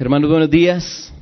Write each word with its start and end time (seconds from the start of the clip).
Hermanos, 0.00 0.30
buenos 0.30 0.48
días. 0.48 1.12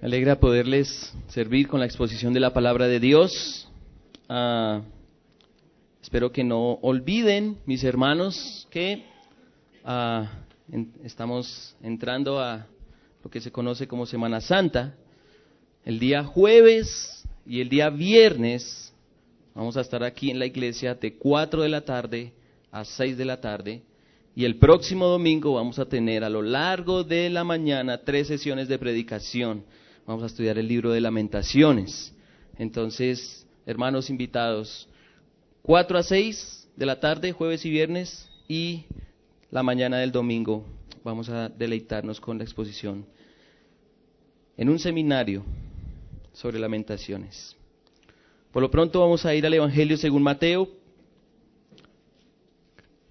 Me 0.00 0.06
alegra 0.06 0.38
poderles 0.38 1.12
servir 1.26 1.66
con 1.66 1.80
la 1.80 1.86
exposición 1.86 2.32
de 2.32 2.38
la 2.38 2.52
palabra 2.52 2.86
de 2.86 3.00
Dios. 3.00 3.68
Ah, 4.28 4.82
espero 6.00 6.30
que 6.30 6.44
no 6.44 6.74
olviden, 6.82 7.58
mis 7.66 7.82
hermanos, 7.82 8.68
que 8.70 9.04
ah, 9.84 10.30
estamos 11.02 11.74
entrando 11.82 12.38
a 12.38 12.64
lo 13.24 13.30
que 13.30 13.40
se 13.40 13.50
conoce 13.50 13.88
como 13.88 14.06
Semana 14.06 14.40
Santa. 14.40 14.94
El 15.84 15.98
día 15.98 16.22
jueves 16.22 17.26
y 17.44 17.60
el 17.60 17.68
día 17.68 17.90
viernes 17.90 18.94
vamos 19.52 19.76
a 19.76 19.80
estar 19.80 20.04
aquí 20.04 20.30
en 20.30 20.38
la 20.38 20.46
iglesia 20.46 20.94
de 20.94 21.16
4 21.16 21.60
de 21.60 21.68
la 21.68 21.80
tarde 21.80 22.32
a 22.70 22.84
6 22.84 23.18
de 23.18 23.24
la 23.24 23.40
tarde. 23.40 23.82
Y 24.34 24.44
el 24.44 24.56
próximo 24.56 25.06
domingo 25.06 25.54
vamos 25.54 25.78
a 25.78 25.86
tener 25.86 26.22
a 26.22 26.28
lo 26.28 26.42
largo 26.42 27.02
de 27.04 27.28
la 27.30 27.44
mañana 27.44 27.98
tres 27.98 28.28
sesiones 28.28 28.68
de 28.68 28.78
predicación. 28.78 29.64
Vamos 30.06 30.22
a 30.22 30.26
estudiar 30.26 30.58
el 30.58 30.68
libro 30.68 30.92
de 30.92 31.00
lamentaciones. 31.00 32.14
Entonces, 32.56 33.46
hermanos 33.66 34.10
invitados, 34.10 34.88
4 35.62 35.98
a 35.98 36.02
6 36.02 36.68
de 36.76 36.86
la 36.86 37.00
tarde, 37.00 37.32
jueves 37.32 37.64
y 37.64 37.70
viernes, 37.70 38.28
y 38.48 38.84
la 39.50 39.62
mañana 39.62 39.98
del 39.98 40.12
domingo 40.12 40.64
vamos 41.04 41.28
a 41.28 41.48
deleitarnos 41.48 42.20
con 42.20 42.38
la 42.38 42.44
exposición 42.44 43.06
en 44.56 44.68
un 44.68 44.78
seminario 44.78 45.44
sobre 46.32 46.58
lamentaciones. 46.58 47.56
Por 48.52 48.62
lo 48.62 48.70
pronto 48.70 49.00
vamos 49.00 49.24
a 49.24 49.34
ir 49.34 49.46
al 49.46 49.54
Evangelio 49.54 49.96
según 49.96 50.22
Mateo, 50.22 50.68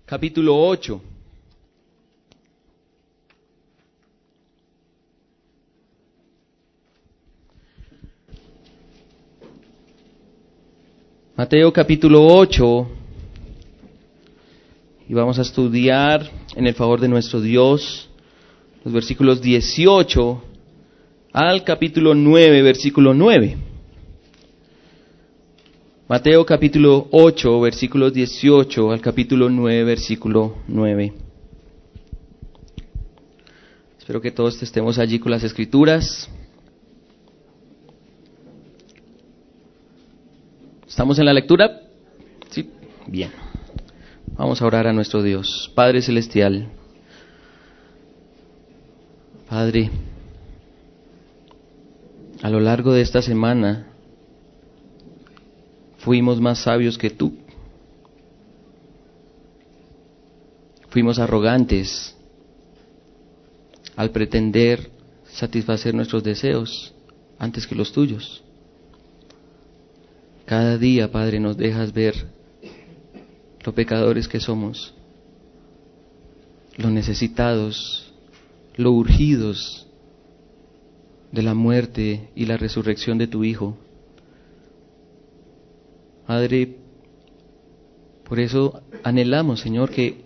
capítulo 0.08 0.56
8. 0.56 1.02
Mateo 11.36 11.74
capítulo 11.74 12.26
8. 12.26 12.88
Y 15.10 15.14
vamos 15.14 15.40
a 15.40 15.42
estudiar 15.42 16.32
en 16.56 16.68
el 16.68 16.74
favor 16.74 17.02
de 17.02 17.10
nuestro 17.10 17.42
Dios 17.42 18.10
los 18.86 18.94
versículos 18.94 19.42
18 19.42 20.42
al 21.34 21.66
capítulo 21.66 22.16
9, 22.16 22.62
versículo 22.62 23.14
9. 23.14 23.67
Mateo 26.10 26.46
capítulo 26.46 27.10
8, 27.12 27.60
versículos 27.60 28.14
18 28.14 28.92
al 28.94 29.02
capítulo 29.02 29.50
9, 29.50 29.84
versículo 29.84 30.56
9. 30.70 31.14
Espero 34.00 34.22
que 34.22 34.32
todos 34.32 34.64
estemos 34.64 35.00
allí 35.00 35.20
con 35.20 35.32
las 35.32 35.44
escrituras. 35.44 36.30
¿Estamos 40.88 41.20
en 41.20 41.26
la 41.26 41.34
lectura? 41.34 41.82
Sí, 42.52 42.70
bien. 43.08 43.32
Vamos 44.38 44.62
a 44.62 44.66
orar 44.66 44.88
a 44.88 44.94
nuestro 44.94 45.22
Dios. 45.22 45.70
Padre 45.76 46.02
Celestial, 46.02 46.70
Padre, 49.50 49.92
a 52.42 52.50
lo 52.50 52.62
largo 52.62 52.94
de 52.94 53.02
esta 53.02 53.22
semana 53.22 53.87
fuimos 55.98 56.40
más 56.40 56.60
sabios 56.60 56.98
que 56.98 57.10
tú. 57.10 57.38
Fuimos 60.90 61.20
arrogantes 61.20 62.16
al 63.96 64.12
pretender 64.12 64.90
satisfacer 65.26 65.94
nuestros 65.94 66.24
deseos 66.24 66.94
antes 67.38 67.68
que 67.68 67.76
los 67.76 67.92
tuyos. 67.92 68.44
Cada 70.46 70.78
día, 70.78 71.12
Padre, 71.12 71.40
nos 71.40 71.58
dejas 71.58 71.92
ver 71.92 72.16
lo 73.64 73.74
pecadores 73.74 74.28
que 74.28 74.40
somos, 74.40 74.94
lo 76.78 76.90
necesitados, 76.90 78.14
lo 78.78 78.92
urgidos 78.92 79.88
de 81.32 81.42
la 81.42 81.54
muerte 81.54 82.30
y 82.34 82.46
la 82.46 82.56
resurrección 82.56 83.18
de 83.18 83.28
tu 83.28 83.44
Hijo. 83.44 83.78
Padre, 86.28 86.76
por 88.26 88.42
eso 88.42 88.82
anhelamos, 89.02 89.62
Señor, 89.62 89.90
que 89.90 90.26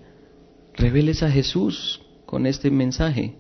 reveles 0.74 1.22
a 1.22 1.30
Jesús 1.30 2.02
con 2.26 2.48
este 2.48 2.72
mensaje. 2.72 3.36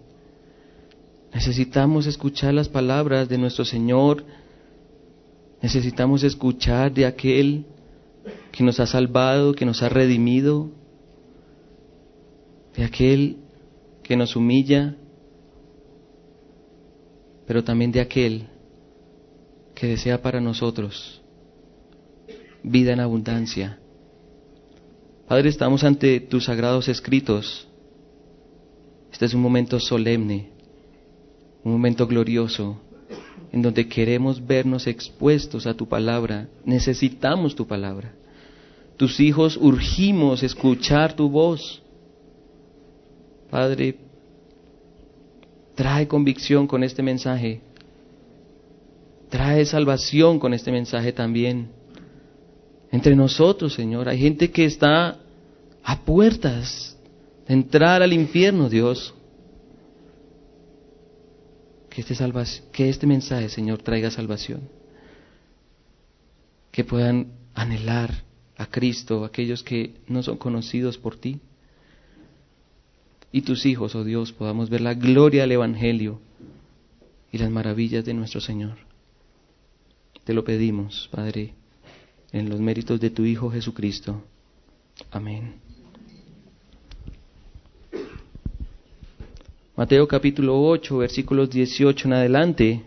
Necesitamos 1.33 2.05
escuchar 2.05 2.53
las 2.53 2.69
palabras 2.69 3.27
de 3.29 3.39
nuestro 3.39 3.65
Señor. 3.65 4.23
Necesitamos 5.63 6.21
escuchar 6.21 6.93
de 6.93 7.07
aquel 7.07 7.65
que 8.51 8.63
nos 8.63 8.79
ha 8.79 8.85
salvado, 8.85 9.53
que 9.53 9.65
nos 9.65 9.81
ha 9.81 9.89
redimido, 9.89 10.69
de 12.75 12.83
aquel 12.83 13.37
que 14.03 14.15
nos 14.15 14.35
humilla, 14.35 14.97
pero 17.47 17.63
también 17.63 17.91
de 17.91 18.01
aquel 18.01 18.49
que 19.73 19.87
desea 19.87 20.21
para 20.21 20.39
nosotros 20.39 21.20
vida 22.63 22.93
en 22.93 22.99
abundancia. 22.99 23.79
Padre, 25.27 25.49
estamos 25.49 25.83
ante 25.83 26.19
tus 26.19 26.45
sagrados 26.45 26.87
escritos. 26.87 27.67
Este 29.11 29.25
es 29.25 29.33
un 29.33 29.41
momento 29.41 29.79
solemne, 29.79 30.49
un 31.63 31.71
momento 31.71 32.07
glorioso, 32.07 32.81
en 33.51 33.61
donde 33.61 33.87
queremos 33.87 34.45
vernos 34.45 34.87
expuestos 34.87 35.67
a 35.67 35.73
tu 35.73 35.87
palabra. 35.87 36.47
Necesitamos 36.65 37.55
tu 37.55 37.67
palabra. 37.67 38.13
Tus 38.97 39.19
hijos 39.19 39.57
urgimos 39.57 40.43
escuchar 40.43 41.15
tu 41.15 41.29
voz. 41.29 41.81
Padre, 43.49 43.97
trae 45.75 46.07
convicción 46.07 46.67
con 46.67 46.83
este 46.83 47.01
mensaje. 47.01 47.61
Trae 49.29 49.65
salvación 49.65 50.39
con 50.39 50.53
este 50.53 50.71
mensaje 50.71 51.13
también. 51.13 51.69
Entre 52.91 53.15
nosotros, 53.15 53.73
Señor, 53.73 54.09
hay 54.09 54.19
gente 54.19 54.51
que 54.51 54.65
está 54.65 55.17
a 55.83 56.01
puertas 56.01 56.97
de 57.47 57.53
entrar 57.53 58.01
al 58.01 58.11
infierno, 58.11 58.69
Dios. 58.69 59.13
Que 61.89 62.01
este, 62.01 62.31
que 62.71 62.89
este 62.89 63.07
mensaje, 63.07 63.49
Señor, 63.49 63.81
traiga 63.81 64.11
salvación. 64.11 64.69
Que 66.71 66.83
puedan 66.83 67.31
anhelar 67.53 68.23
a 68.57 68.65
Cristo 68.65 69.25
aquellos 69.25 69.63
que 69.63 69.95
no 70.07 70.21
son 70.21 70.37
conocidos 70.37 70.97
por 70.97 71.15
ti. 71.15 71.39
Y 73.31 73.41
tus 73.41 73.65
hijos, 73.65 73.95
oh 73.95 74.03
Dios, 74.03 74.33
podamos 74.33 74.69
ver 74.69 74.81
la 74.81 74.93
gloria 74.93 75.41
del 75.43 75.53
Evangelio 75.53 76.19
y 77.31 77.37
las 77.37 77.49
maravillas 77.49 78.03
de 78.03 78.13
nuestro 78.13 78.41
Señor. 78.41 78.77
Te 80.25 80.33
lo 80.33 80.43
pedimos, 80.43 81.07
Padre, 81.11 81.53
en 82.31 82.49
los 82.49 82.59
méritos 82.59 82.99
de 82.99 83.09
tu 83.09 83.25
Hijo 83.25 83.49
Jesucristo. 83.51 84.21
Amén. 85.09 85.55
Mateo 89.75 90.07
capítulo 90.07 90.61
8, 90.61 90.97
versículos 90.97 91.49
18 91.49 92.07
en 92.07 92.13
adelante. 92.13 92.83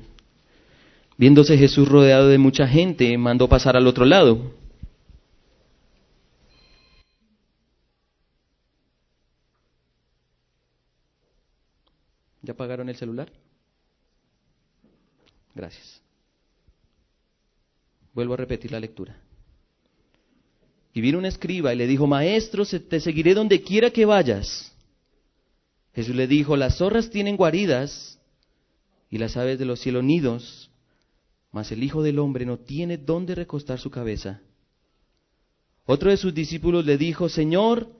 Viéndose 1.16 1.56
Jesús 1.56 1.88
rodeado 1.88 2.28
de 2.28 2.38
mucha 2.38 2.66
gente, 2.66 3.16
mandó 3.18 3.48
pasar 3.48 3.76
al 3.76 3.86
otro 3.86 4.04
lado. 4.04 4.52
¿Ya 12.42 12.52
apagaron 12.52 12.88
el 12.88 12.96
celular? 12.96 13.32
Gracias. 15.54 16.02
Vuelvo 18.12 18.34
a 18.34 18.36
repetir 18.36 18.70
la 18.70 18.80
lectura. 18.80 19.23
Y 20.94 21.00
vino 21.00 21.18
un 21.18 21.26
escriba 21.26 21.74
y 21.74 21.76
le 21.76 21.88
dijo, 21.88 22.06
Maestro, 22.06 22.64
te 22.64 23.00
seguiré 23.00 23.34
donde 23.34 23.62
quiera 23.62 23.90
que 23.90 24.06
vayas. 24.06 24.72
Jesús 25.92 26.14
le 26.14 26.28
dijo, 26.28 26.56
las 26.56 26.78
zorras 26.78 27.10
tienen 27.10 27.36
guaridas 27.36 28.20
y 29.10 29.18
las 29.18 29.36
aves 29.36 29.58
de 29.58 29.64
los 29.64 29.80
cielos 29.80 30.04
nidos, 30.04 30.70
mas 31.50 31.72
el 31.72 31.82
Hijo 31.82 32.02
del 32.02 32.20
Hombre 32.20 32.46
no 32.46 32.58
tiene 32.58 32.96
dónde 32.96 33.34
recostar 33.34 33.80
su 33.80 33.90
cabeza. 33.90 34.40
Otro 35.84 36.10
de 36.10 36.16
sus 36.16 36.32
discípulos 36.32 36.86
le 36.86 36.96
dijo, 36.96 37.28
Señor, 37.28 37.90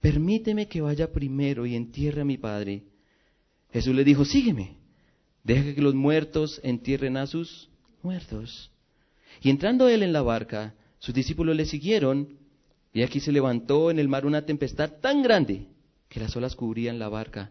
permíteme 0.00 0.68
que 0.68 0.80
vaya 0.80 1.12
primero 1.12 1.66
y 1.66 1.76
entierre 1.76 2.22
a 2.22 2.24
mi 2.24 2.38
Padre. 2.38 2.82
Jesús 3.72 3.94
le 3.94 4.04
dijo, 4.04 4.24
sígueme, 4.24 4.76
deja 5.44 5.74
que 5.74 5.82
los 5.82 5.94
muertos 5.94 6.60
entierren 6.64 7.18
a 7.18 7.26
sus 7.26 7.68
muertos. 8.02 8.70
Y 9.42 9.50
entrando 9.50 9.86
él 9.88 10.02
en 10.02 10.14
la 10.14 10.22
barca, 10.22 10.74
sus 10.98 11.14
discípulos 11.14 11.56
le 11.56 11.64
siguieron, 11.64 12.38
y 12.92 13.02
aquí 13.02 13.20
se 13.20 13.32
levantó 13.32 13.90
en 13.90 13.98
el 13.98 14.08
mar 14.08 14.26
una 14.26 14.44
tempestad 14.44 14.94
tan 15.00 15.22
grande 15.22 15.66
que 16.08 16.20
las 16.20 16.34
olas 16.36 16.56
cubrían 16.56 16.98
la 16.98 17.08
barca, 17.08 17.50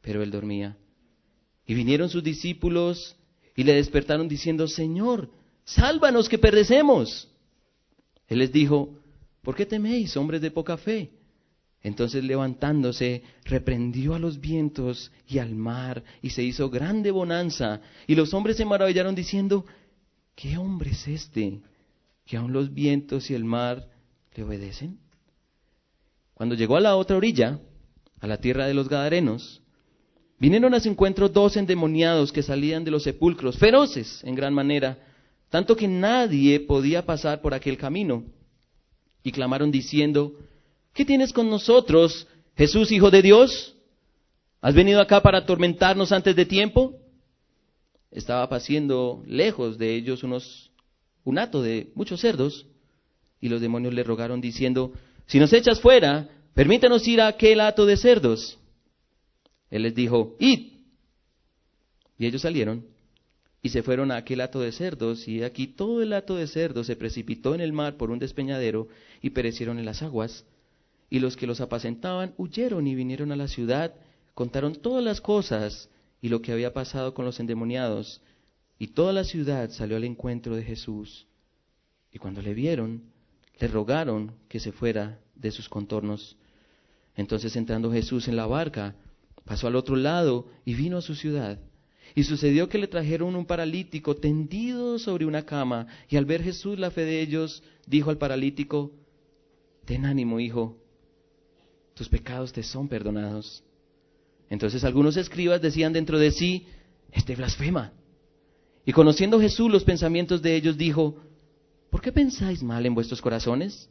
pero 0.00 0.22
él 0.22 0.30
dormía. 0.30 0.76
Y 1.66 1.74
vinieron 1.74 2.08
sus 2.08 2.22
discípulos 2.22 3.16
y 3.54 3.64
le 3.64 3.74
despertaron 3.74 4.28
diciendo, 4.28 4.66
Señor, 4.66 5.30
sálvanos 5.64 6.28
que 6.28 6.38
perecemos. 6.38 7.28
Él 8.28 8.38
les 8.38 8.52
dijo, 8.52 8.98
¿por 9.42 9.54
qué 9.54 9.66
teméis, 9.66 10.16
hombres 10.16 10.40
de 10.40 10.50
poca 10.50 10.76
fe? 10.76 11.10
Entonces 11.82 12.22
levantándose, 12.24 13.22
reprendió 13.44 14.14
a 14.14 14.18
los 14.18 14.40
vientos 14.40 15.10
y 15.26 15.38
al 15.38 15.54
mar, 15.54 16.04
y 16.22 16.30
se 16.30 16.42
hizo 16.42 16.70
grande 16.70 17.10
bonanza. 17.10 17.80
Y 18.06 18.14
los 18.14 18.34
hombres 18.34 18.56
se 18.56 18.64
maravillaron 18.64 19.14
diciendo, 19.14 19.64
¿qué 20.34 20.58
hombre 20.58 20.90
es 20.90 21.08
este? 21.08 21.60
Que 22.30 22.36
aun 22.36 22.52
los 22.52 22.72
vientos 22.72 23.28
y 23.28 23.34
el 23.34 23.42
mar 23.42 23.88
le 24.36 24.44
obedecen. 24.44 25.00
Cuando 26.32 26.54
llegó 26.54 26.76
a 26.76 26.80
la 26.80 26.94
otra 26.94 27.16
orilla, 27.16 27.58
a 28.20 28.28
la 28.28 28.36
tierra 28.36 28.68
de 28.68 28.74
los 28.74 28.88
Gadarenos, 28.88 29.60
vinieron 30.38 30.72
a 30.72 30.78
su 30.78 30.88
encuentro 30.88 31.28
dos 31.28 31.56
endemoniados 31.56 32.30
que 32.30 32.44
salían 32.44 32.84
de 32.84 32.92
los 32.92 33.02
sepulcros, 33.02 33.58
feroces 33.58 34.22
en 34.22 34.36
gran 34.36 34.54
manera, 34.54 34.96
tanto 35.48 35.74
que 35.74 35.88
nadie 35.88 36.60
podía 36.60 37.04
pasar 37.04 37.40
por 37.40 37.52
aquel 37.52 37.76
camino. 37.76 38.22
Y 39.24 39.32
clamaron 39.32 39.72
diciendo, 39.72 40.36
¿qué 40.94 41.04
tienes 41.04 41.32
con 41.32 41.50
nosotros, 41.50 42.28
Jesús, 42.56 42.92
Hijo 42.92 43.10
de 43.10 43.22
Dios? 43.22 43.74
¿Has 44.60 44.76
venido 44.76 45.00
acá 45.00 45.20
para 45.20 45.38
atormentarnos 45.38 46.12
antes 46.12 46.36
de 46.36 46.46
tiempo? 46.46 46.94
Estaba 48.12 48.48
paciendo 48.48 49.20
lejos 49.26 49.78
de 49.78 49.96
ellos 49.96 50.22
unos, 50.22 50.69
un 51.24 51.38
hato 51.38 51.62
de 51.62 51.90
muchos 51.94 52.20
cerdos, 52.20 52.66
y 53.40 53.48
los 53.48 53.60
demonios 53.60 53.94
le 53.94 54.02
rogaron 54.02 54.40
diciendo, 54.40 54.92
si 55.26 55.38
nos 55.38 55.52
echas 55.52 55.80
fuera, 55.80 56.28
permítanos 56.54 57.06
ir 57.08 57.20
a 57.20 57.28
aquel 57.28 57.60
hato 57.60 57.86
de 57.86 57.96
cerdos. 57.96 58.58
Él 59.70 59.82
les 59.82 59.94
dijo, 59.94 60.36
id. 60.38 60.72
Y 62.18 62.26
ellos 62.26 62.42
salieron 62.42 62.84
y 63.62 63.68
se 63.68 63.82
fueron 63.82 64.10
a 64.10 64.16
aquel 64.16 64.40
hato 64.40 64.60
de 64.60 64.72
cerdos, 64.72 65.28
y 65.28 65.42
aquí 65.42 65.66
todo 65.66 66.02
el 66.02 66.12
hato 66.12 66.36
de 66.36 66.46
cerdos 66.46 66.86
se 66.86 66.96
precipitó 66.96 67.54
en 67.54 67.60
el 67.60 67.72
mar 67.72 67.96
por 67.96 68.10
un 68.10 68.18
despeñadero 68.18 68.88
y 69.20 69.30
perecieron 69.30 69.78
en 69.78 69.84
las 69.84 70.02
aguas. 70.02 70.44
Y 71.10 71.18
los 71.18 71.36
que 71.36 71.46
los 71.46 71.60
apacentaban 71.60 72.34
huyeron 72.38 72.86
y 72.86 72.94
vinieron 72.94 73.32
a 73.32 73.36
la 73.36 73.48
ciudad, 73.48 73.94
contaron 74.34 74.76
todas 74.76 75.04
las 75.04 75.20
cosas 75.20 75.90
y 76.22 76.28
lo 76.28 76.40
que 76.40 76.52
había 76.52 76.72
pasado 76.72 77.12
con 77.12 77.24
los 77.24 77.38
endemoniados, 77.40 78.22
y 78.80 78.88
toda 78.88 79.12
la 79.12 79.24
ciudad 79.24 79.68
salió 79.70 79.98
al 79.98 80.04
encuentro 80.04 80.56
de 80.56 80.62
Jesús. 80.62 81.26
Y 82.10 82.18
cuando 82.18 82.40
le 82.40 82.54
vieron, 82.54 83.02
le 83.58 83.68
rogaron 83.68 84.32
que 84.48 84.58
se 84.58 84.72
fuera 84.72 85.20
de 85.34 85.50
sus 85.50 85.68
contornos. 85.68 86.38
Entonces 87.14 87.54
entrando 87.56 87.92
Jesús 87.92 88.26
en 88.26 88.36
la 88.36 88.46
barca, 88.46 88.96
pasó 89.44 89.66
al 89.66 89.76
otro 89.76 89.96
lado 89.96 90.48
y 90.64 90.72
vino 90.72 90.96
a 90.96 91.02
su 91.02 91.14
ciudad. 91.14 91.60
Y 92.14 92.24
sucedió 92.24 92.70
que 92.70 92.78
le 92.78 92.88
trajeron 92.88 93.36
un 93.36 93.44
paralítico 93.44 94.16
tendido 94.16 94.98
sobre 94.98 95.26
una 95.26 95.44
cama, 95.44 95.86
y 96.08 96.16
al 96.16 96.24
ver 96.24 96.42
Jesús 96.42 96.78
la 96.78 96.90
fe 96.90 97.04
de 97.04 97.20
ellos, 97.20 97.62
dijo 97.86 98.08
al 98.08 98.16
paralítico, 98.16 98.92
Ten 99.84 100.06
ánimo, 100.06 100.40
hijo, 100.40 100.78
tus 101.92 102.08
pecados 102.08 102.50
te 102.54 102.62
son 102.62 102.88
perdonados. 102.88 103.62
Entonces 104.48 104.84
algunos 104.84 105.18
escribas 105.18 105.60
decían 105.60 105.92
dentro 105.92 106.18
de 106.18 106.30
sí, 106.30 106.66
Este 107.12 107.36
blasfema. 107.36 107.92
Y 108.90 108.92
conociendo 108.92 109.38
Jesús 109.40 109.70
los 109.70 109.84
pensamientos 109.84 110.42
de 110.42 110.56
ellos, 110.56 110.76
dijo, 110.76 111.14
¿por 111.90 112.00
qué 112.00 112.10
pensáis 112.10 112.60
mal 112.60 112.84
en 112.84 112.92
vuestros 112.92 113.22
corazones? 113.22 113.88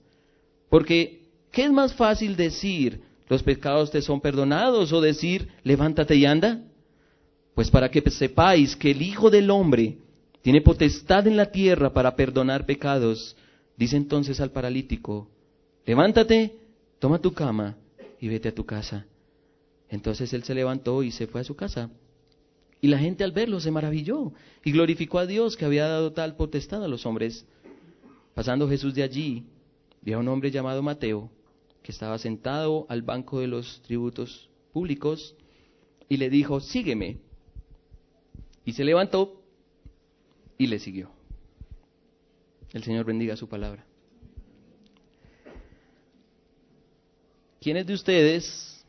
Porque, 0.67 1.21
¿qué 1.53 1.63
es 1.63 1.71
más 1.71 1.93
fácil 1.93 2.35
decir, 2.35 3.01
los 3.29 3.41
pecados 3.41 3.91
te 3.91 4.01
son 4.01 4.19
perdonados, 4.19 4.91
o 4.91 4.99
decir, 4.99 5.47
levántate 5.63 6.17
y 6.17 6.25
anda? 6.25 6.61
Pues 7.55 7.71
para 7.71 7.89
que 7.89 8.01
sepáis 8.11 8.75
que 8.75 8.91
el 8.91 9.01
Hijo 9.01 9.29
del 9.29 9.49
Hombre 9.51 9.99
tiene 10.41 10.59
potestad 10.59 11.25
en 11.27 11.37
la 11.37 11.49
tierra 11.49 11.93
para 11.93 12.17
perdonar 12.17 12.65
pecados, 12.65 13.37
dice 13.77 13.95
entonces 13.95 14.41
al 14.41 14.51
paralítico, 14.51 15.29
levántate, 15.85 16.57
toma 16.99 17.19
tu 17.19 17.31
cama 17.31 17.77
y 18.19 18.27
vete 18.27 18.49
a 18.49 18.53
tu 18.53 18.65
casa. 18.65 19.05
Entonces 19.87 20.33
él 20.33 20.43
se 20.43 20.53
levantó 20.53 21.03
y 21.03 21.11
se 21.11 21.25
fue 21.25 21.39
a 21.39 21.45
su 21.45 21.55
casa. 21.55 21.89
Y 22.81 22.87
la 22.87 22.97
gente 22.97 23.23
al 23.23 23.31
verlo 23.31 23.59
se 23.59 23.71
maravilló 23.71 24.31
y 24.63 24.71
glorificó 24.71 25.19
a 25.19 25.25
Dios 25.25 25.57
que 25.57 25.65
había 25.65 25.87
dado 25.87 26.13
tal 26.13 26.35
potestad 26.35 26.83
a 26.83 26.87
los 26.87 27.05
hombres. 27.05 27.45
Pasando 28.33 28.69
Jesús 28.69 28.93
de 28.93 29.03
allí, 29.03 29.43
vio 30.01 30.17
a 30.17 30.19
un 30.19 30.27
hombre 30.29 30.49
llamado 30.49 30.81
Mateo, 30.81 31.29
que 31.83 31.91
estaba 31.91 32.17
sentado 32.17 32.85
al 32.89 33.01
banco 33.01 33.41
de 33.41 33.47
los 33.47 33.81
tributos 33.81 34.49
públicos, 34.71 35.35
y 36.07 36.17
le 36.17 36.29
dijo, 36.29 36.59
sígueme. 36.59 37.17
Y 38.63 38.73
se 38.73 38.83
levantó 38.83 39.41
y 40.57 40.67
le 40.67 40.79
siguió. 40.79 41.11
El 42.71 42.83
Señor 42.83 43.05
bendiga 43.05 43.35
su 43.35 43.49
palabra. 43.49 43.85
¿Quiénes 47.59 47.85
de 47.87 47.93
ustedes 47.93 48.85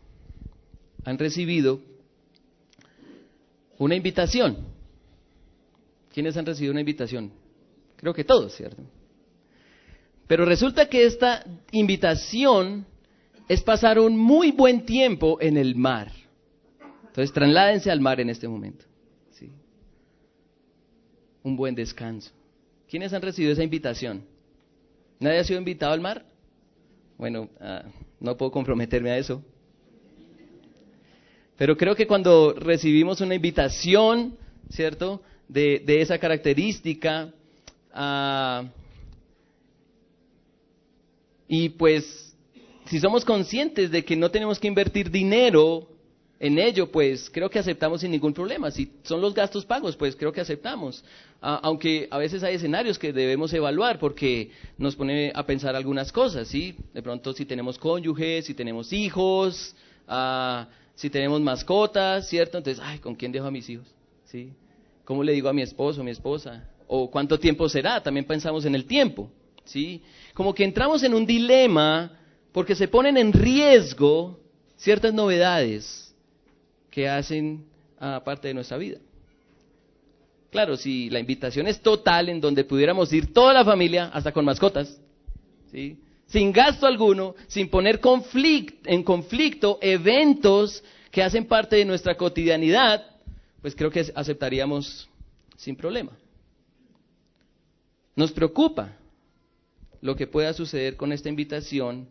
han 1.04 1.18
recibido 1.18 1.80
una 3.80 3.96
invitación? 3.96 4.56
¿Quiénes 6.12 6.36
han 6.36 6.46
recibido 6.46 6.70
una 6.70 6.80
invitación? 6.80 7.32
Creo 7.96 8.14
que 8.14 8.24
todos, 8.24 8.54
¿cierto? 8.54 8.82
Pero 10.28 10.44
resulta 10.44 10.88
que 10.88 11.04
esta 11.04 11.44
invitación 11.72 12.86
es 13.48 13.62
pasar 13.62 13.98
un 13.98 14.16
muy 14.16 14.52
buen 14.52 14.86
tiempo 14.86 15.38
en 15.40 15.56
el 15.56 15.74
mar. 15.74 16.12
Entonces, 17.08 17.32
trasládense 17.32 17.90
al 17.90 18.00
mar 18.00 18.20
en 18.20 18.30
este 18.30 18.46
momento 18.46 18.90
un 21.42 21.56
buen 21.56 21.74
descanso. 21.74 22.30
¿Quiénes 22.88 23.12
han 23.12 23.22
recibido 23.22 23.52
esa 23.52 23.62
invitación? 23.62 24.24
¿Nadie 25.18 25.38
ha 25.38 25.44
sido 25.44 25.58
invitado 25.58 25.92
al 25.92 26.00
mar? 26.00 26.24
Bueno, 27.18 27.48
ah, 27.60 27.84
no 28.18 28.36
puedo 28.36 28.50
comprometerme 28.50 29.10
a 29.10 29.18
eso. 29.18 29.42
Pero 31.60 31.76
creo 31.76 31.94
que 31.94 32.06
cuando 32.06 32.54
recibimos 32.54 33.20
una 33.20 33.34
invitación, 33.34 34.34
¿cierto? 34.70 35.20
De, 35.46 35.84
esa 36.00 36.18
característica, 36.18 37.34
ah, 37.92 38.64
y 41.46 41.68
pues 41.68 42.34
si 42.86 42.98
somos 42.98 43.26
conscientes 43.26 43.90
de 43.90 44.02
que 44.06 44.16
no 44.16 44.30
tenemos 44.30 44.58
que 44.58 44.68
invertir 44.68 45.10
dinero 45.10 45.86
en 46.38 46.58
ello, 46.58 46.90
pues 46.90 47.28
creo 47.28 47.50
que 47.50 47.58
aceptamos 47.58 48.00
sin 48.00 48.12
ningún 48.12 48.32
problema. 48.32 48.70
Si 48.70 48.92
son 49.02 49.20
los 49.20 49.34
gastos 49.34 49.66
pagos, 49.66 49.96
pues 49.96 50.16
creo 50.16 50.32
que 50.32 50.40
aceptamos. 50.40 51.04
Ah, 51.42 51.60
aunque 51.62 52.08
a 52.10 52.16
veces 52.16 52.42
hay 52.42 52.54
escenarios 52.54 52.98
que 52.98 53.12
debemos 53.12 53.52
evaluar 53.52 53.98
porque 53.98 54.50
nos 54.78 54.96
pone 54.96 55.30
a 55.34 55.44
pensar 55.44 55.76
algunas 55.76 56.10
cosas, 56.10 56.48
¿sí? 56.48 56.74
De 56.94 57.02
pronto 57.02 57.34
si 57.34 57.44
tenemos 57.44 57.76
cónyuges, 57.76 58.46
si 58.46 58.54
tenemos 58.54 58.94
hijos, 58.94 59.76
ah, 60.08 60.66
si 61.00 61.08
tenemos 61.08 61.40
mascotas, 61.40 62.28
¿cierto? 62.28 62.58
Entonces, 62.58 62.82
ay, 62.84 62.98
¿con 62.98 63.14
quién 63.14 63.32
dejo 63.32 63.46
a 63.46 63.50
mis 63.50 63.66
hijos? 63.70 63.86
¿Sí? 64.26 64.52
¿Cómo 65.06 65.24
le 65.24 65.32
digo 65.32 65.48
a 65.48 65.52
mi 65.54 65.62
esposo, 65.62 66.04
mi 66.04 66.10
esposa? 66.10 66.68
¿O 66.86 67.10
cuánto 67.10 67.38
tiempo 67.38 67.70
será? 67.70 68.02
También 68.02 68.26
pensamos 68.26 68.66
en 68.66 68.74
el 68.74 68.84
tiempo, 68.84 69.30
¿sí? 69.64 70.02
Como 70.34 70.54
que 70.54 70.62
entramos 70.62 71.02
en 71.02 71.14
un 71.14 71.24
dilema 71.24 72.18
porque 72.52 72.74
se 72.74 72.86
ponen 72.86 73.16
en 73.16 73.32
riesgo 73.32 74.40
ciertas 74.76 75.14
novedades 75.14 76.14
que 76.90 77.08
hacen 77.08 77.64
a 77.98 78.22
parte 78.22 78.48
de 78.48 78.54
nuestra 78.54 78.76
vida. 78.76 78.98
Claro, 80.50 80.76
si 80.76 81.08
la 81.08 81.18
invitación 81.18 81.66
es 81.66 81.80
total 81.80 82.28
en 82.28 82.42
donde 82.42 82.62
pudiéramos 82.62 83.10
ir 83.14 83.32
toda 83.32 83.54
la 83.54 83.64
familia, 83.64 84.10
hasta 84.12 84.32
con 84.32 84.44
mascotas, 84.44 85.00
¿sí? 85.72 85.98
Sin 86.30 86.52
gasto 86.52 86.86
alguno, 86.86 87.34
sin 87.46 87.68
poner 87.68 88.00
en 88.84 89.02
conflicto 89.02 89.78
eventos 89.80 90.82
que 91.10 91.22
hacen 91.22 91.46
parte 91.46 91.76
de 91.76 91.84
nuestra 91.84 92.16
cotidianidad, 92.16 93.04
pues 93.60 93.74
creo 93.74 93.90
que 93.90 94.10
aceptaríamos 94.14 95.08
sin 95.56 95.76
problema. 95.76 96.12
Nos 98.16 98.32
preocupa 98.32 98.96
lo 100.00 100.16
que 100.16 100.26
pueda 100.26 100.52
suceder 100.52 100.96
con 100.96 101.12
esta 101.12 101.28
invitación 101.28 102.08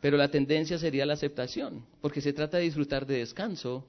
pero 0.00 0.16
la 0.16 0.30
tendencia 0.30 0.78
sería 0.78 1.06
la 1.06 1.14
aceptación, 1.14 1.84
porque 2.00 2.20
se 2.20 2.32
trata 2.32 2.58
de 2.58 2.62
disfrutar 2.62 3.06
de 3.06 3.18
descanso, 3.18 3.84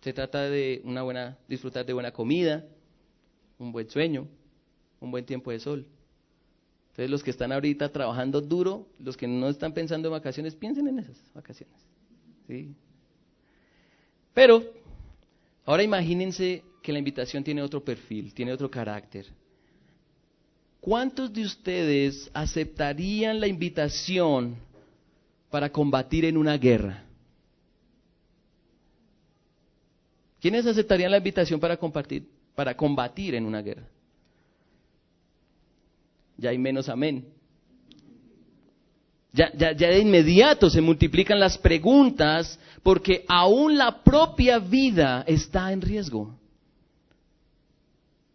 se 0.00 0.12
trata 0.12 0.48
de 0.48 0.80
una 0.84 1.02
buena, 1.02 1.36
disfrutar 1.48 1.84
de 1.84 1.92
buena 1.92 2.12
comida, 2.12 2.64
un 3.58 3.70
buen 3.70 3.90
sueño, 3.90 4.28
un 5.00 5.10
buen 5.10 5.24
tiempo 5.26 5.50
de 5.50 5.60
sol. 5.60 5.86
Entonces 6.92 7.10
los 7.10 7.22
que 7.22 7.30
están 7.30 7.52
ahorita 7.52 7.88
trabajando 7.88 8.42
duro, 8.42 8.86
los 8.98 9.16
que 9.16 9.26
no 9.26 9.48
están 9.48 9.72
pensando 9.72 10.08
en 10.08 10.12
vacaciones, 10.12 10.54
piensen 10.54 10.88
en 10.88 10.98
esas 10.98 11.16
vacaciones. 11.32 11.74
¿sí? 12.46 12.74
Pero, 14.34 14.62
ahora 15.64 15.82
imagínense 15.82 16.62
que 16.82 16.92
la 16.92 16.98
invitación 16.98 17.42
tiene 17.42 17.62
otro 17.62 17.82
perfil, 17.82 18.34
tiene 18.34 18.52
otro 18.52 18.70
carácter. 18.70 19.26
¿Cuántos 20.82 21.32
de 21.32 21.44
ustedes 21.44 22.30
aceptarían 22.34 23.40
la 23.40 23.46
invitación 23.46 24.56
para 25.48 25.72
combatir 25.72 26.26
en 26.26 26.36
una 26.36 26.58
guerra? 26.58 27.04
¿Quiénes 30.42 30.66
aceptarían 30.66 31.10
la 31.10 31.18
invitación 31.18 31.58
para, 31.58 31.78
compartir, 31.78 32.28
para 32.54 32.76
combatir 32.76 33.34
en 33.34 33.46
una 33.46 33.62
guerra? 33.62 33.88
Ya 36.36 36.50
hay 36.50 36.58
menos 36.58 36.88
amén. 36.88 37.26
Ya, 39.32 39.50
ya, 39.54 39.72
de 39.72 39.98
inmediato 39.98 40.68
se 40.68 40.82
multiplican 40.82 41.40
las 41.40 41.56
preguntas 41.56 42.58
porque 42.82 43.24
aún 43.28 43.78
la 43.78 44.02
propia 44.02 44.58
vida 44.58 45.24
está 45.26 45.72
en 45.72 45.80
riesgo. 45.80 46.36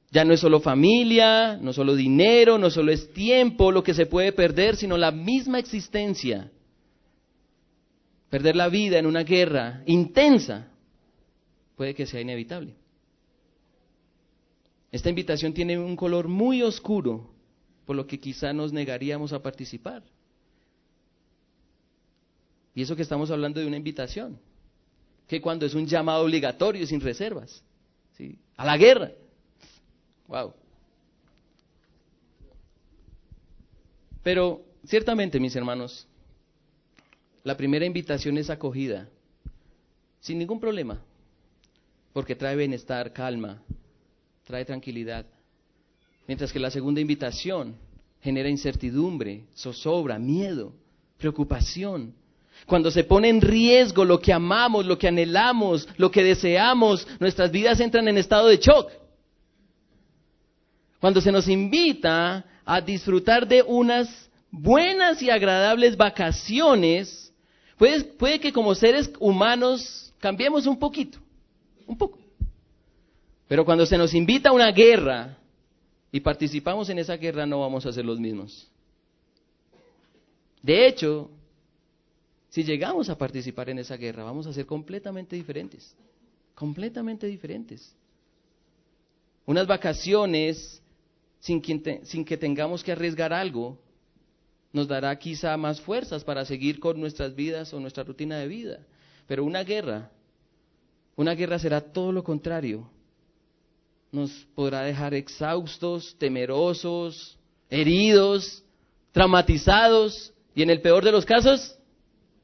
Ya 0.10 0.26
no 0.26 0.34
es 0.34 0.40
solo 0.40 0.60
familia, 0.60 1.58
no 1.62 1.74
solo 1.74 1.96
dinero, 1.96 2.58
no 2.58 2.72
solo 2.72 2.92
es 2.92 3.12
tiempo 3.14 3.72
lo 3.72 3.84
que 3.84 3.94
se 3.94 4.08
puede 4.08 4.32
perder, 4.32 4.76
sino 4.76 4.98
la 4.98 5.12
misma 5.12 5.60
existencia. 5.60 6.50
Perder 8.30 8.56
la 8.56 8.70
vida 8.70 8.98
en 8.98 9.06
una 9.06 9.24
guerra 9.24 9.84
intensa 9.86 10.68
puede 11.76 11.94
que 11.94 12.08
sea 12.08 12.22
inevitable. 12.22 12.74
Esta 14.92 15.10
invitación 15.10 15.54
tiene 15.54 15.78
un 15.78 15.96
color 15.96 16.28
muy 16.28 16.64
oscuro, 16.64 17.30
por 17.88 17.96
lo 17.96 18.06
que 18.06 18.20
quizá 18.20 18.52
nos 18.52 18.74
negaríamos 18.74 19.32
a 19.32 19.42
participar. 19.42 20.04
Y 22.76 22.82
eso 22.82 22.98
que 22.98 23.02
estamos 23.02 23.32
hablando 23.32 23.62
de 23.62 23.66
una 23.66 23.78
invitación, 23.78 24.38
que 25.26 25.40
cuando 25.40 25.66
es 25.66 25.74
un 25.74 25.88
llamado 25.88 26.26
obligatorio 26.26 26.86
sin 26.86 27.00
reservas, 27.00 27.64
¿sí? 28.18 28.38
a 28.58 28.66
la 28.66 28.78
guerra. 28.78 29.14
Wow. 30.28 30.54
Pero 34.22 34.66
ciertamente, 34.86 35.40
mis 35.40 35.56
hermanos, 35.56 36.06
la 37.46 37.56
primera 37.56 37.86
invitación 37.86 38.38
es 38.38 38.50
acogida, 38.50 39.08
sin 40.20 40.40
ningún 40.40 40.60
problema, 40.60 41.02
porque 42.12 42.36
trae 42.36 42.58
bienestar, 42.58 43.14
calma, 43.14 43.64
trae 44.44 44.66
tranquilidad. 44.66 45.26
Mientras 46.28 46.52
que 46.52 46.60
la 46.60 46.70
segunda 46.70 47.00
invitación 47.00 47.76
genera 48.22 48.50
incertidumbre, 48.50 49.46
zozobra, 49.56 50.20
miedo, 50.20 50.74
preocupación, 51.18 52.14
cuando 52.66 52.92
se 52.92 53.06
pone 53.06 53.30
en 53.30 53.40
riesgo 53.40 54.04
lo 54.04 54.20
que 54.20 54.34
amamos, 54.34 54.86
lo 54.86 54.98
que 54.98 55.08
anhelamos, 55.08 55.88
lo 55.98 56.12
que 56.12 56.24
deseamos, 56.24 57.08
nuestras 57.20 57.50
vidas 57.52 57.80
entran 57.80 58.08
en 58.08 58.18
estado 58.18 58.48
de 58.48 58.58
shock. 58.58 58.92
Cuando 61.00 61.22
se 61.22 61.32
nos 61.32 61.48
invita 61.48 62.44
a 62.66 62.82
disfrutar 62.82 63.48
de 63.48 63.62
unas 63.62 64.30
buenas 64.52 65.22
y 65.22 65.30
agradables 65.30 65.96
vacaciones, 65.96 67.32
puede, 67.78 68.04
puede 68.04 68.40
que 68.40 68.52
como 68.52 68.76
seres 68.76 69.10
humanos 69.20 70.14
cambiemos 70.20 70.66
un 70.68 70.78
poquito, 70.78 71.20
un 71.86 71.98
poco. 71.98 72.20
Pero 73.48 73.64
cuando 73.64 73.86
se 73.86 73.98
nos 73.98 74.14
invita 74.14 74.50
a 74.50 74.54
una 74.54 74.72
guerra 74.72 75.38
y 76.12 76.20
participamos 76.20 76.90
en 76.90 77.00
esa 77.00 77.18
guerra, 77.18 77.46
no 77.46 77.60
vamos 77.60 77.86
a 77.86 77.92
ser 77.92 78.06
los 78.06 78.20
mismos. 78.20 78.70
De 80.62 80.88
hecho, 80.88 81.30
si 82.50 82.64
llegamos 82.64 83.10
a 83.10 83.18
participar 83.18 83.70
en 83.70 83.80
esa 83.80 83.98
guerra, 83.98 84.24
vamos 84.24 84.48
a 84.48 84.54
ser 84.54 84.66
completamente 84.66 85.36
diferentes. 85.36 85.96
Completamente 86.56 87.28
diferentes. 87.28 87.94
Unas 89.46 89.68
vacaciones 89.68 90.82
sin 91.40 91.62
que, 91.62 92.02
sin 92.04 92.26
que 92.26 92.38
tengamos 92.38 92.84
que 92.84 92.92
arriesgar 92.92 93.32
algo 93.32 93.78
nos 94.74 94.88
dará 94.88 95.18
quizá 95.18 95.56
más 95.58 95.80
fuerzas 95.80 96.24
para 96.24 96.46
seguir 96.46 96.80
con 96.80 97.00
nuestras 97.00 97.36
vidas 97.36 97.74
o 97.74 97.80
nuestra 97.80 98.04
rutina 98.04 98.38
de 98.38 98.48
vida. 98.48 98.80
Pero 99.28 99.44
una 99.44 99.64
guerra, 99.64 100.12
una 101.16 101.36
guerra 101.36 101.60
será 101.60 101.82
todo 101.82 102.12
lo 102.12 102.24
contrario. 102.24 102.90
Nos 104.12 104.32
podrá 104.56 104.82
dejar 104.84 105.14
exhaustos, 105.14 106.16
temerosos, 106.18 107.38
heridos, 107.70 108.64
traumatizados 109.12 110.34
y 110.56 110.64
en 110.64 110.70
el 110.70 110.82
peor 110.82 111.04
de 111.04 111.12
los 111.12 111.26
casos, 111.26 111.78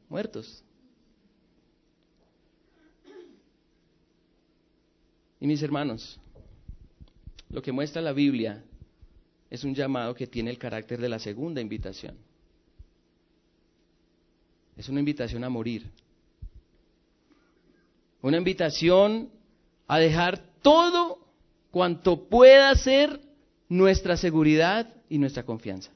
muertos. 0.10 0.64
Y 5.40 5.48
mis 5.48 5.62
hermanos, 5.62 6.20
lo 7.50 7.62
que 7.62 7.72
muestra 7.72 8.02
la 8.02 8.14
Biblia 8.14 8.64
es 9.50 9.64
un 9.64 9.76
llamado 9.76 10.16
que 10.16 10.26
tiene 10.26 10.50
el 10.50 10.58
carácter 10.58 11.00
de 11.00 11.10
la 11.10 11.20
segunda 11.20 11.62
invitación. 11.62 12.18
Es 14.76 14.90
una 14.90 15.00
invitación 15.00 15.44
a 15.44 15.50
morir. 15.50 15.92
Una 18.22 18.38
invitación 18.38 19.30
a 19.88 20.00
dejar 20.00 20.44
todo 20.62 21.23
cuanto 21.74 22.30
pueda 22.30 22.76
ser 22.76 23.20
nuestra 23.68 24.16
seguridad 24.16 24.94
y 25.10 25.18
nuestra 25.18 25.42
confianza. 25.42 25.90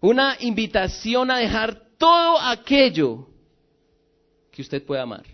Una 0.00 0.34
invitación 0.40 1.30
a 1.30 1.36
dejar 1.36 1.88
todo 1.98 2.40
aquello 2.40 3.28
que 4.50 4.62
usted 4.62 4.82
pueda 4.82 5.02
amar. 5.02 5.26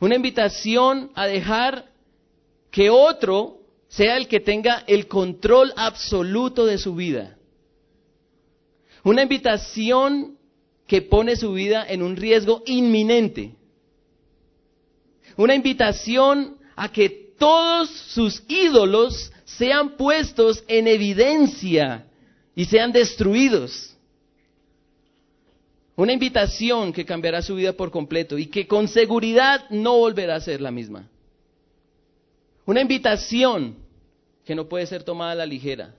Una 0.00 0.16
invitación 0.16 1.12
a 1.14 1.28
dejar 1.28 1.88
que 2.72 2.90
otro 2.90 3.60
sea 3.86 4.16
el 4.16 4.26
que 4.26 4.40
tenga 4.40 4.82
el 4.88 5.06
control 5.06 5.72
absoluto 5.76 6.66
de 6.66 6.78
su 6.78 6.96
vida. 6.96 7.38
Una 9.04 9.22
invitación 9.22 10.36
que 10.88 11.00
pone 11.00 11.36
su 11.36 11.52
vida 11.52 11.86
en 11.88 12.02
un 12.02 12.16
riesgo 12.16 12.64
inminente. 12.66 13.54
Una 15.36 15.54
invitación 15.54 16.58
a 16.76 16.90
que 16.90 17.08
todos 17.38 17.90
sus 17.90 18.42
ídolos 18.48 19.32
sean 19.44 19.96
puestos 19.96 20.64
en 20.66 20.88
evidencia 20.88 22.06
y 22.54 22.64
sean 22.64 22.92
destruidos. 22.92 23.94
Una 25.96 26.12
invitación 26.12 26.92
que 26.92 27.04
cambiará 27.04 27.40
su 27.42 27.54
vida 27.54 27.72
por 27.72 27.90
completo 27.90 28.36
y 28.36 28.46
que 28.46 28.66
con 28.66 28.88
seguridad 28.88 29.68
no 29.70 29.98
volverá 29.98 30.36
a 30.36 30.40
ser 30.40 30.60
la 30.60 30.70
misma. 30.70 31.08
Una 32.66 32.80
invitación 32.80 33.76
que 34.44 34.54
no 34.54 34.68
puede 34.68 34.86
ser 34.86 35.04
tomada 35.04 35.32
a 35.32 35.36
la 35.36 35.46
ligera, 35.46 35.94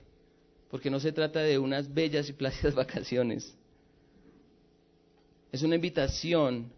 porque 0.70 0.90
no 0.90 1.00
se 1.00 1.12
trata 1.12 1.40
de 1.40 1.58
unas 1.58 1.92
bellas 1.92 2.28
y 2.28 2.32
plácidas 2.32 2.74
vacaciones. 2.76 3.54
Es 5.50 5.62
una 5.62 5.76
invitación 5.76 6.70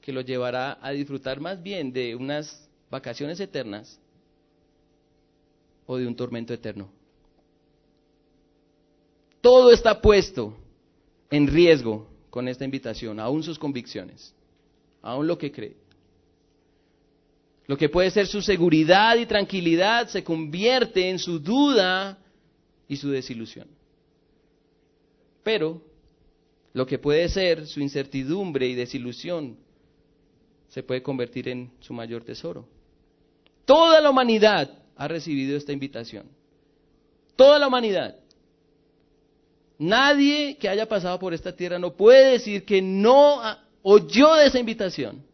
que 0.00 0.12
lo 0.12 0.20
llevará 0.20 0.78
a 0.82 0.90
disfrutar 0.90 1.40
más 1.40 1.62
bien 1.62 1.92
de 1.92 2.14
unas 2.14 2.63
vacaciones 2.94 3.40
eternas 3.40 3.98
o 5.84 5.96
de 5.96 6.06
un 6.06 6.14
tormento 6.14 6.54
eterno. 6.54 6.88
Todo 9.40 9.72
está 9.72 10.00
puesto 10.00 10.56
en 11.28 11.48
riesgo 11.48 12.06
con 12.30 12.46
esta 12.46 12.64
invitación, 12.64 13.18
aún 13.18 13.42
sus 13.42 13.58
convicciones, 13.58 14.32
aún 15.02 15.26
lo 15.26 15.36
que 15.36 15.50
cree. 15.50 15.76
Lo 17.66 17.76
que 17.76 17.88
puede 17.88 18.12
ser 18.12 18.28
su 18.28 18.40
seguridad 18.40 19.16
y 19.16 19.26
tranquilidad 19.26 20.06
se 20.06 20.22
convierte 20.22 21.10
en 21.10 21.18
su 21.18 21.40
duda 21.40 22.16
y 22.86 22.94
su 22.96 23.10
desilusión. 23.10 23.66
Pero 25.42 25.82
lo 26.72 26.86
que 26.86 27.00
puede 27.00 27.28
ser 27.28 27.66
su 27.66 27.80
incertidumbre 27.80 28.68
y 28.68 28.76
desilusión 28.76 29.56
se 30.68 30.84
puede 30.84 31.02
convertir 31.02 31.48
en 31.48 31.72
su 31.80 31.92
mayor 31.92 32.22
tesoro. 32.22 32.68
Toda 33.64 34.00
la 34.00 34.10
humanidad 34.10 34.70
ha 34.96 35.08
recibido 35.08 35.56
esta 35.56 35.72
invitación. 35.72 36.26
Toda 37.36 37.58
la 37.58 37.68
humanidad. 37.68 38.16
Nadie 39.78 40.56
que 40.56 40.68
haya 40.68 40.88
pasado 40.88 41.18
por 41.18 41.34
esta 41.34 41.54
tierra 41.54 41.78
no 41.78 41.92
puede 41.94 42.32
decir 42.32 42.64
que 42.64 42.80
no 42.80 43.40
oyó 43.82 44.34
de 44.34 44.46
esa 44.46 44.58
invitación. 44.58 45.24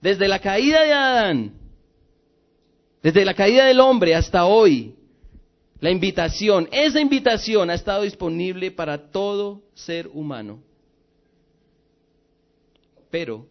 Desde 0.00 0.28
la 0.28 0.38
caída 0.38 0.82
de 0.82 0.92
Adán, 0.92 1.52
desde 3.02 3.24
la 3.24 3.34
caída 3.34 3.66
del 3.66 3.80
hombre 3.80 4.14
hasta 4.14 4.44
hoy, 4.44 4.94
la 5.80 5.90
invitación, 5.90 6.68
esa 6.72 7.00
invitación 7.00 7.68
ha 7.68 7.74
estado 7.74 8.02
disponible 8.02 8.70
para 8.70 9.10
todo 9.10 9.62
ser 9.74 10.08
humano. 10.08 10.62
Pero 13.10 13.46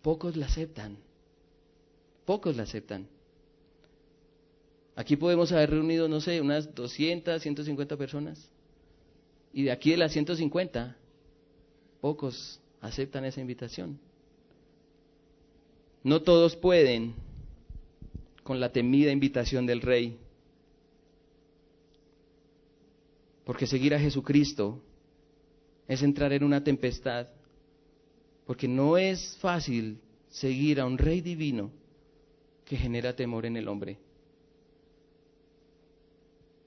pocos 0.00 0.36
la 0.36 0.46
aceptan. 0.46 0.96
Pocos 2.26 2.56
la 2.56 2.64
aceptan. 2.64 3.06
Aquí 4.96 5.16
podemos 5.16 5.52
haber 5.52 5.70
reunido, 5.70 6.08
no 6.08 6.20
sé, 6.20 6.40
unas 6.40 6.74
200, 6.74 7.40
150 7.40 7.96
personas. 7.96 8.50
Y 9.52 9.62
de 9.62 9.70
aquí 9.70 9.92
de 9.92 9.96
las 9.96 10.12
150, 10.12 10.96
pocos 12.00 12.60
aceptan 12.80 13.24
esa 13.24 13.40
invitación. 13.40 13.98
No 16.02 16.22
todos 16.22 16.56
pueden 16.56 17.14
con 18.42 18.58
la 18.58 18.72
temida 18.72 19.12
invitación 19.12 19.64
del 19.64 19.80
rey. 19.80 20.18
Porque 23.44 23.68
seguir 23.68 23.94
a 23.94 24.00
Jesucristo 24.00 24.80
es 25.86 26.02
entrar 26.02 26.32
en 26.32 26.42
una 26.42 26.64
tempestad. 26.64 27.28
Porque 28.46 28.66
no 28.66 28.96
es 28.96 29.36
fácil 29.36 30.00
seguir 30.28 30.80
a 30.80 30.86
un 30.86 30.98
rey 30.98 31.20
divino 31.20 31.70
que 32.66 32.76
genera 32.76 33.14
temor 33.14 33.46
en 33.46 33.56
el 33.56 33.68
hombre. 33.68 33.96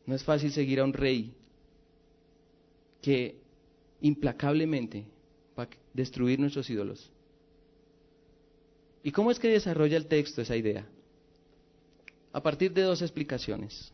No 0.06 0.16
es 0.16 0.24
fácil 0.24 0.52
seguir 0.52 0.80
a 0.80 0.86
un 0.86 0.94
rey 0.94 1.36
que 3.02 3.36
implacablemente 4.02 5.06
va 5.58 5.64
a 5.64 5.70
destruir 5.94 6.40
nuestros 6.40 6.70
ídolos. 6.70 7.12
¿Y 9.04 9.12
cómo 9.12 9.30
es 9.30 9.40
que 9.40 9.50
desarrolla 9.50 9.98
el 9.98 10.08
texto 10.08 10.42
esa 10.42 10.56
idea? 10.56 10.88
A 12.32 12.42
partir 12.42 12.74
de 12.74 12.82
dos 12.82 13.02
explicaciones. 13.02 13.92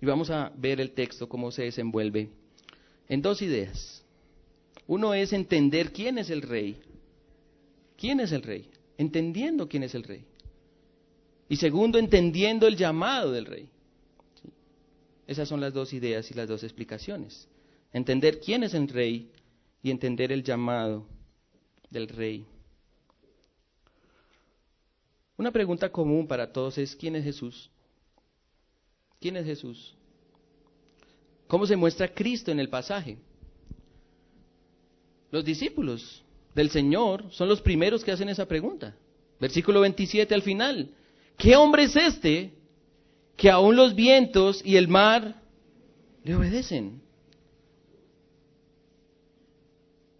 Y 0.00 0.06
vamos 0.06 0.30
a 0.30 0.52
ver 0.56 0.80
el 0.80 0.92
texto, 0.92 1.28
cómo 1.28 1.50
se 1.50 1.62
desenvuelve 1.62 2.30
en 3.08 3.22
dos 3.22 3.42
ideas. 3.42 4.02
Uno 4.86 5.14
es 5.14 5.32
entender 5.32 5.92
quién 5.92 6.18
es 6.18 6.30
el 6.30 6.42
rey. 6.42 6.78
¿Quién 7.96 8.20
es 8.20 8.32
el 8.32 8.42
rey? 8.42 8.68
Entendiendo 8.98 9.68
quién 9.68 9.82
es 9.82 9.94
el 9.94 10.02
rey. 10.02 10.24
Y 11.48 11.56
segundo, 11.56 11.98
entendiendo 11.98 12.66
el 12.66 12.76
llamado 12.76 13.32
del 13.32 13.46
rey. 13.46 13.68
Esas 15.26 15.48
son 15.48 15.60
las 15.60 15.72
dos 15.72 15.92
ideas 15.92 16.30
y 16.30 16.34
las 16.34 16.48
dos 16.48 16.62
explicaciones. 16.62 17.48
Entender 17.92 18.40
quién 18.40 18.62
es 18.62 18.74
el 18.74 18.88
rey 18.88 19.30
y 19.82 19.90
entender 19.90 20.32
el 20.32 20.42
llamado 20.42 21.06
del 21.90 22.08
rey. 22.08 22.46
Una 25.36 25.50
pregunta 25.50 25.90
común 25.90 26.26
para 26.26 26.52
todos 26.52 26.78
es, 26.78 26.94
¿quién 26.94 27.16
es 27.16 27.24
Jesús? 27.24 27.70
¿Quién 29.20 29.36
es 29.36 29.46
Jesús? 29.46 29.94
¿Cómo 31.46 31.66
se 31.66 31.76
muestra 31.76 32.12
Cristo 32.12 32.50
en 32.50 32.60
el 32.60 32.68
pasaje? 32.68 33.18
Los 35.30 35.44
discípulos 35.44 36.22
del 36.54 36.70
Señor 36.70 37.24
son 37.32 37.48
los 37.48 37.60
primeros 37.60 38.04
que 38.04 38.12
hacen 38.12 38.28
esa 38.28 38.46
pregunta. 38.46 38.96
Versículo 39.40 39.80
27 39.80 40.34
al 40.34 40.42
final. 40.42 40.90
¿Qué 41.36 41.56
hombre 41.56 41.84
es 41.84 41.96
este 41.96 42.52
que 43.36 43.50
aún 43.50 43.76
los 43.76 43.94
vientos 43.94 44.62
y 44.64 44.76
el 44.76 44.88
mar 44.88 45.42
le 46.22 46.34
obedecen? 46.34 47.02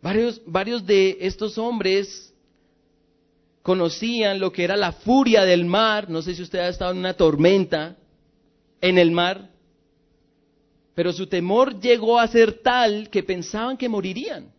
Varios, 0.02 0.42
varios 0.44 0.84
de 0.84 1.16
estos 1.20 1.56
hombres 1.56 2.34
conocían 3.62 4.38
lo 4.38 4.52
que 4.52 4.64
era 4.64 4.76
la 4.76 4.92
furia 4.92 5.44
del 5.44 5.64
mar. 5.64 6.10
No 6.10 6.20
sé 6.20 6.34
si 6.34 6.42
usted 6.42 6.58
ha 6.58 6.68
estado 6.68 6.92
en 6.92 6.98
una 6.98 7.14
tormenta 7.14 7.96
en 8.82 8.98
el 8.98 9.10
mar. 9.10 9.50
Pero 10.94 11.12
su 11.12 11.26
temor 11.26 11.80
llegó 11.80 12.18
a 12.18 12.28
ser 12.28 12.60
tal 12.62 13.08
que 13.08 13.22
pensaban 13.22 13.78
que 13.78 13.88
morirían. 13.88 14.52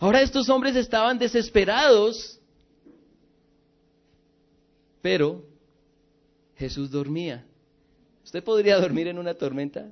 Ahora 0.00 0.20
estos 0.20 0.48
hombres 0.48 0.74
estaban 0.74 1.16
desesperados, 1.16 2.40
pero 5.02 5.44
Jesús 6.56 6.90
dormía. 6.90 7.44
¿Usted 8.24 8.42
podría 8.42 8.78
dormir 8.78 9.08
en 9.08 9.18
una 9.18 9.34
tormenta? 9.34 9.88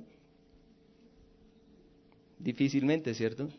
Difícilmente, 2.39 3.13
¿cierto? 3.13 3.49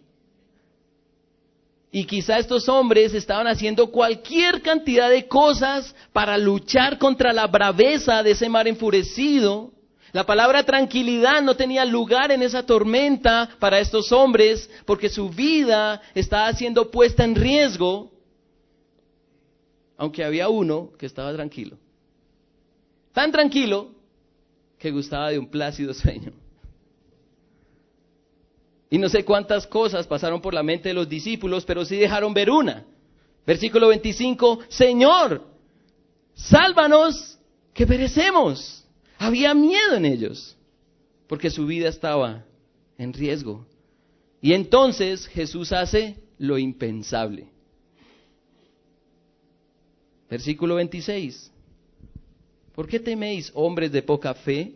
Y 1.93 2.05
quizá 2.07 2.39
estos 2.39 2.71
hombres 2.71 3.13
estaban 3.13 3.47
haciendo 3.47 3.89
cualquier 3.89 4.63
cantidad 4.63 5.11
de 5.11 5.29
cosas 5.29 5.95
para 6.15 6.39
luchar 6.39 6.97
contra 6.97 7.35
la 7.35 7.47
braveza 7.47 8.23
de 8.23 8.31
ese 8.31 8.49
mar 8.49 8.67
enfurecido. 8.67 9.73
La 10.13 10.25
palabra 10.25 10.63
tranquilidad 10.63 11.43
no 11.43 11.55
tenía 11.55 11.85
lugar 11.85 12.33
en 12.33 12.43
esa 12.43 12.65
tormenta 12.65 13.51
para 13.59 13.79
estos 13.79 14.11
hombres 14.11 14.71
porque 14.87 15.11
su 15.11 15.29
vida 15.29 16.01
estaba 16.15 16.51
siendo 16.55 16.91
puesta 16.91 17.25
en 17.25 17.35
riesgo, 17.35 18.11
aunque 20.03 20.25
había 20.25 20.49
uno 20.49 20.91
que 20.99 21.07
estaba 21.07 21.33
tranquilo. 21.33 21.79
Tan 23.13 23.31
tranquilo 23.31 23.93
que 24.77 24.91
gustaba 24.91 25.31
de 25.31 25.39
un 25.39 25.47
plácido 25.49 25.95
sueño. 25.95 26.33
Y 28.91 28.99
no 28.99 29.09
sé 29.09 29.25
cuántas 29.25 29.65
cosas 29.65 30.09
pasaron 30.09 30.41
por 30.41 30.55
la 30.55 30.65
mente 30.65 30.89
de 30.89 30.95
los 30.95 31.09
discípulos, 31.09 31.65
pero 31.65 31.85
sí 31.85 31.95
dejaron 31.95 32.35
ver 32.35 32.51
una. 32.51 32.85
Versículo 33.47 33.87
25, 33.87 34.65
Señor, 34.67 35.47
sálvanos 36.35 37.39
que 37.73 37.87
perecemos. 37.87 38.85
Había 39.19 39.55
miedo 39.55 39.95
en 39.95 40.05
ellos, 40.05 40.57
porque 41.29 41.49
su 41.49 41.65
vida 41.65 41.89
estaba 41.89 42.45
en 42.99 43.13
riesgo. 43.13 43.65
Y 44.41 44.53
entonces 44.55 45.29
Jesús 45.29 45.71
hace 45.71 46.17
lo 46.39 46.59
impensable. 46.59 47.52
Versículo 50.33 50.77
26. 50.77 51.53
¿Por 52.75 52.89
qué 52.89 52.99
teméis, 52.99 53.53
hombres 53.53 53.93
de 53.93 54.01
poca 54.01 54.33
fe? 54.33 54.73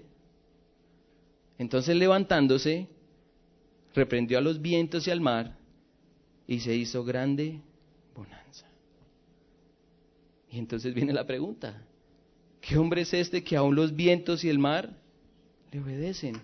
Entonces 1.56 1.96
levantándose, 1.96 2.86
reprendió 3.94 4.36
a 4.36 4.42
los 4.42 4.60
vientos 4.60 5.06
y 5.06 5.10
al 5.10 5.22
mar 5.22 5.56
y 6.46 6.60
se 6.60 6.74
hizo 6.74 7.04
grande 7.04 7.62
bonanza. 8.14 8.66
Y 10.50 10.58
entonces 10.58 10.92
viene 10.92 11.14
la 11.14 11.26
pregunta, 11.26 11.82
¿qué 12.60 12.76
hombre 12.76 13.00
es 13.00 13.14
este 13.14 13.42
que 13.42 13.56
aún 13.56 13.74
los 13.74 13.96
vientos 13.96 14.44
y 14.44 14.50
el 14.50 14.58
mar 14.58 14.90
le 15.72 15.80
obedecen? 15.80 16.38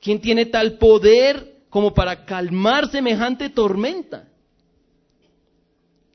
¿Quién 0.00 0.20
tiene 0.20 0.46
tal 0.46 0.78
poder 0.78 1.64
como 1.70 1.92
para 1.92 2.24
calmar 2.24 2.88
semejante 2.88 3.50
tormenta? 3.50 4.28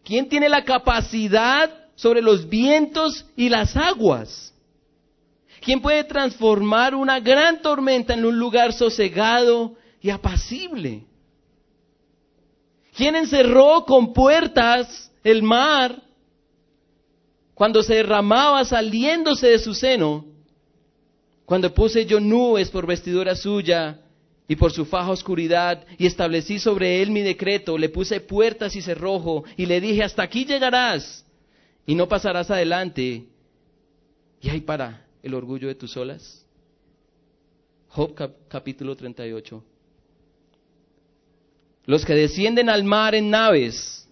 ¿Quién 0.08 0.30
tiene 0.30 0.48
la 0.48 0.64
capacidad 0.64 1.70
sobre 1.96 2.22
los 2.22 2.48
vientos 2.48 3.26
y 3.36 3.50
las 3.50 3.76
aguas? 3.76 4.54
¿Quién 5.60 5.82
puede 5.82 6.06
transformar 6.06 6.96
una 6.96 7.20
gran 7.20 7.62
tormenta 7.62 8.14
en 8.14 8.24
un 8.24 8.40
lugar 8.40 8.72
sosegado 8.72 9.76
y 10.00 10.10
apacible? 10.10 11.04
¿Quién 12.96 13.18
encerró 13.18 13.84
con 13.84 14.14
puertas 14.14 15.12
el 15.26 15.44
mar 15.44 16.02
cuando 17.54 17.84
se 17.84 17.96
derramaba 17.96 18.64
saliéndose 18.64 19.48
de 19.48 19.60
su 19.60 19.74
seno? 19.74 20.24
Cuando 21.44 21.74
puse 21.74 22.06
yo 22.06 22.22
nubes 22.22 22.70
por 22.70 22.88
vestidura 22.88 23.36
suya 23.36 24.00
y 24.48 24.56
por 24.56 24.72
su 24.72 24.86
faja 24.86 25.12
oscuridad 25.12 25.86
y 25.98 26.06
establecí 26.06 26.60
sobre 26.60 27.02
él 27.02 27.12
mi 27.12 27.22
decreto, 27.22 27.78
le 27.78 27.90
puse 27.90 28.22
puertas 28.22 28.76
y 28.76 28.82
cerrojo 28.82 29.44
y 29.58 29.66
le 29.66 29.82
dije, 29.82 30.04
hasta 30.04 30.24
aquí 30.24 30.46
llegarás 30.46 31.26
y 31.86 31.96
no 31.96 32.08
pasarás 32.08 32.50
adelante. 32.50 33.26
Y 34.42 34.50
ahí 34.50 34.62
para 34.62 35.06
el 35.22 35.34
orgullo 35.34 35.68
de 35.68 35.76
tus 35.76 35.98
olas? 35.98 36.46
Job 37.90 38.14
capítulo 38.48 38.96
38. 38.96 39.64
Los 41.86 42.06
que 42.06 42.14
descienden 42.14 42.70
al 42.70 42.84
mar 42.84 43.16
en 43.16 43.30
naves 43.30 44.08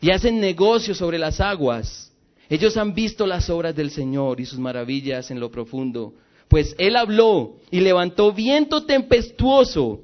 y 0.00 0.10
hacen 0.10 0.40
negocios 0.40 0.98
sobre 0.98 1.18
las 1.18 1.40
aguas, 1.40 2.12
ellos 2.48 2.76
han 2.76 2.94
visto 2.94 3.26
las 3.26 3.50
obras 3.50 3.76
del 3.76 3.90
Señor 3.90 4.40
y 4.40 4.46
sus 4.46 4.58
maravillas 4.58 5.30
en 5.30 5.38
lo 5.38 5.50
profundo. 5.50 6.14
Pues 6.48 6.74
Él 6.78 6.96
habló 6.96 7.56
y 7.70 7.80
levantó 7.80 8.32
viento 8.32 8.84
tempestuoso 8.84 10.00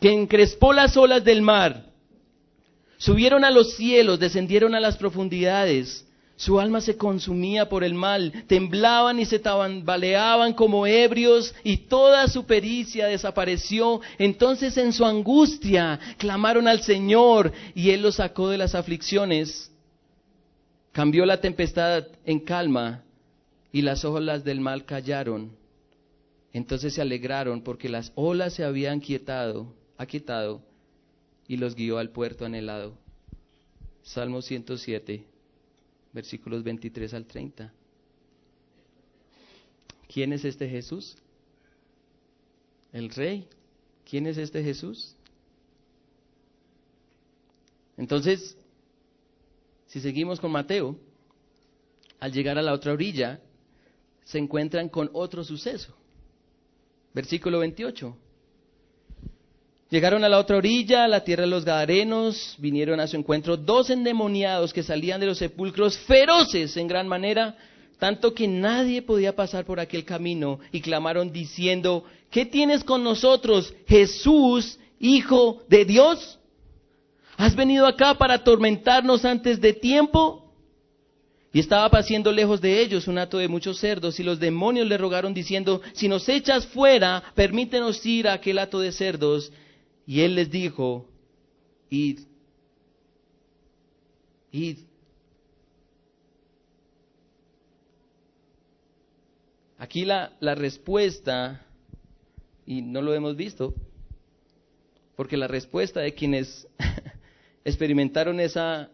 que 0.00 0.12
encrespó 0.12 0.72
las 0.72 0.96
olas 0.96 1.24
del 1.24 1.42
mar. 1.42 1.86
Subieron 2.98 3.44
a 3.44 3.50
los 3.50 3.74
cielos, 3.74 4.18
descendieron 4.18 4.74
a 4.74 4.80
las 4.80 4.96
profundidades 4.96 6.06
su 6.40 6.58
alma 6.58 6.80
se 6.80 6.96
consumía 6.96 7.68
por 7.68 7.84
el 7.84 7.92
mal, 7.92 8.32
temblaban 8.46 9.20
y 9.20 9.26
se 9.26 9.38
tambaleaban 9.38 10.54
como 10.54 10.86
ebrios 10.86 11.54
y 11.64 11.76
toda 11.76 12.26
su 12.28 12.46
pericia 12.46 13.08
desapareció. 13.08 14.00
Entonces 14.16 14.78
en 14.78 14.94
su 14.94 15.04
angustia 15.04 16.00
clamaron 16.16 16.66
al 16.66 16.80
Señor 16.80 17.52
y 17.74 17.90
Él 17.90 18.00
los 18.00 18.14
sacó 18.14 18.48
de 18.48 18.56
las 18.56 18.74
aflicciones. 18.74 19.70
Cambió 20.92 21.26
la 21.26 21.42
tempestad 21.42 22.06
en 22.24 22.40
calma 22.40 23.02
y 23.72 23.82
las 23.82 24.04
olas 24.04 24.44
del 24.44 24.60
mal 24.60 24.84
callaron. 24.84 25.56
Entonces 26.52 26.94
se 26.94 27.02
alegraron 27.02 27.62
porque 27.62 27.88
las 27.88 28.12
olas 28.14 28.54
se 28.54 28.64
habían 28.64 29.00
quietado, 29.00 29.74
aquietado 29.96 30.62
y 31.46 31.56
los 31.56 31.74
guió 31.74 31.98
al 31.98 32.10
puerto 32.10 32.44
anhelado. 32.44 32.98
Salmo 34.02 34.42
107 34.42 35.24
versículos 36.12 36.62
23 36.64 37.14
al 37.14 37.26
30. 37.26 37.72
¿Quién 40.12 40.32
es 40.32 40.44
este 40.44 40.68
Jesús? 40.68 41.16
El 42.92 43.10
rey. 43.10 43.48
¿Quién 44.08 44.26
es 44.26 44.38
este 44.38 44.62
Jesús? 44.62 45.14
Entonces, 47.96 48.56
si 49.86 50.00
seguimos 50.00 50.40
con 50.40 50.50
Mateo, 50.50 50.98
al 52.18 52.32
llegar 52.32 52.58
a 52.58 52.62
la 52.62 52.72
otra 52.72 52.92
orilla, 52.92 53.40
se 54.24 54.38
encuentran 54.38 54.88
con 54.88 55.10
otro 55.12 55.44
suceso. 55.44 55.94
Versículo 57.12 57.58
28. 57.58 58.16
Llegaron 59.90 60.22
a 60.22 60.28
la 60.28 60.38
otra 60.38 60.56
orilla, 60.56 61.04
a 61.04 61.08
la 61.08 61.24
tierra 61.24 61.42
de 61.42 61.50
los 61.50 61.64
Gadarenos, 61.64 62.54
vinieron 62.58 63.00
a 63.00 63.08
su 63.08 63.16
encuentro 63.16 63.56
dos 63.56 63.90
endemoniados 63.90 64.72
que 64.72 64.84
salían 64.84 65.18
de 65.18 65.26
los 65.26 65.38
sepulcros 65.38 65.98
feroces 65.98 66.76
en 66.76 66.86
gran 66.86 67.08
manera, 67.08 67.56
tanto 67.98 68.32
que 68.32 68.46
nadie 68.46 69.02
podía 69.02 69.34
pasar 69.34 69.64
por 69.64 69.80
aquel 69.80 70.04
camino, 70.04 70.60
y 70.70 70.80
clamaron 70.80 71.32
diciendo, 71.32 72.04
¿qué 72.30 72.46
tienes 72.46 72.84
con 72.84 73.02
nosotros, 73.02 73.74
Jesús, 73.86 74.78
Hijo 75.00 75.62
de 75.68 75.86
Dios? 75.86 76.38
¿Has 77.36 77.56
venido 77.56 77.86
acá 77.86 78.14
para 78.14 78.34
atormentarnos 78.34 79.24
antes 79.24 79.60
de 79.60 79.72
tiempo? 79.72 80.39
Y 81.52 81.58
estaba 81.58 81.88
paciendo 81.90 82.30
lejos 82.30 82.60
de 82.60 82.80
ellos 82.80 83.08
un 83.08 83.18
hato 83.18 83.38
de 83.38 83.48
muchos 83.48 83.78
cerdos, 83.80 84.20
y 84.20 84.22
los 84.22 84.38
demonios 84.38 84.86
le 84.86 84.96
rogaron 84.96 85.34
diciendo, 85.34 85.82
si 85.94 86.06
nos 86.06 86.28
echas 86.28 86.66
fuera, 86.66 87.32
permítenos 87.34 88.04
ir 88.06 88.28
a 88.28 88.34
aquel 88.34 88.58
hato 88.58 88.78
de 88.78 88.92
cerdos. 88.92 89.52
Y 90.06 90.20
él 90.20 90.36
les 90.36 90.50
dijo, 90.50 91.08
id, 91.88 92.20
id. 94.52 94.78
Aquí 99.76 100.04
la, 100.04 100.32
la 100.40 100.54
respuesta, 100.54 101.66
y 102.64 102.82
no 102.82 103.02
lo 103.02 103.12
hemos 103.12 103.34
visto, 103.34 103.74
porque 105.16 105.36
la 105.36 105.48
respuesta 105.48 106.00
de 106.00 106.14
quienes 106.14 106.68
experimentaron 107.64 108.38
esa 108.38 108.90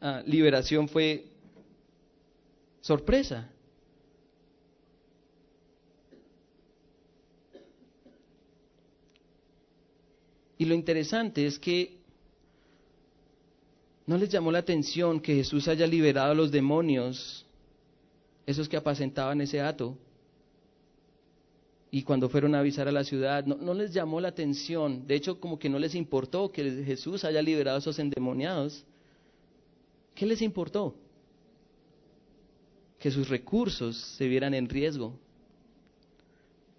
ah, 0.00 0.22
liberación 0.26 0.88
fue 0.88 1.33
sorpresa. 2.84 3.48
Y 10.58 10.66
lo 10.66 10.74
interesante 10.74 11.46
es 11.46 11.58
que 11.58 11.96
no 14.06 14.18
les 14.18 14.28
llamó 14.28 14.52
la 14.52 14.58
atención 14.58 15.18
que 15.18 15.34
Jesús 15.34 15.66
haya 15.66 15.86
liberado 15.86 16.32
a 16.32 16.34
los 16.34 16.52
demonios, 16.52 17.46
esos 18.44 18.68
que 18.68 18.76
apacentaban 18.76 19.40
ese 19.40 19.62
hato. 19.62 19.96
Y 21.90 22.02
cuando 22.02 22.28
fueron 22.28 22.54
a 22.54 22.58
avisar 22.58 22.86
a 22.86 22.92
la 22.92 23.04
ciudad, 23.04 23.46
no, 23.46 23.72
les 23.72 23.94
llamó 23.94 24.20
la 24.20 24.28
atención. 24.28 25.06
De 25.06 25.14
hecho, 25.14 25.40
como 25.40 25.58
que 25.58 25.70
no 25.70 25.78
les 25.78 25.94
importó 25.94 26.52
que 26.52 26.84
Jesús 26.84 27.24
haya 27.24 27.40
liberado 27.40 27.76
a 27.76 27.80
esos 27.80 27.98
endemoniados. 27.98 28.84
¿Qué 30.14 30.26
les 30.26 30.42
importó? 30.42 30.94
Que 33.04 33.10
sus 33.10 33.28
recursos 33.28 33.98
se 34.16 34.26
vieran 34.26 34.54
en 34.54 34.66
riesgo. 34.66 35.12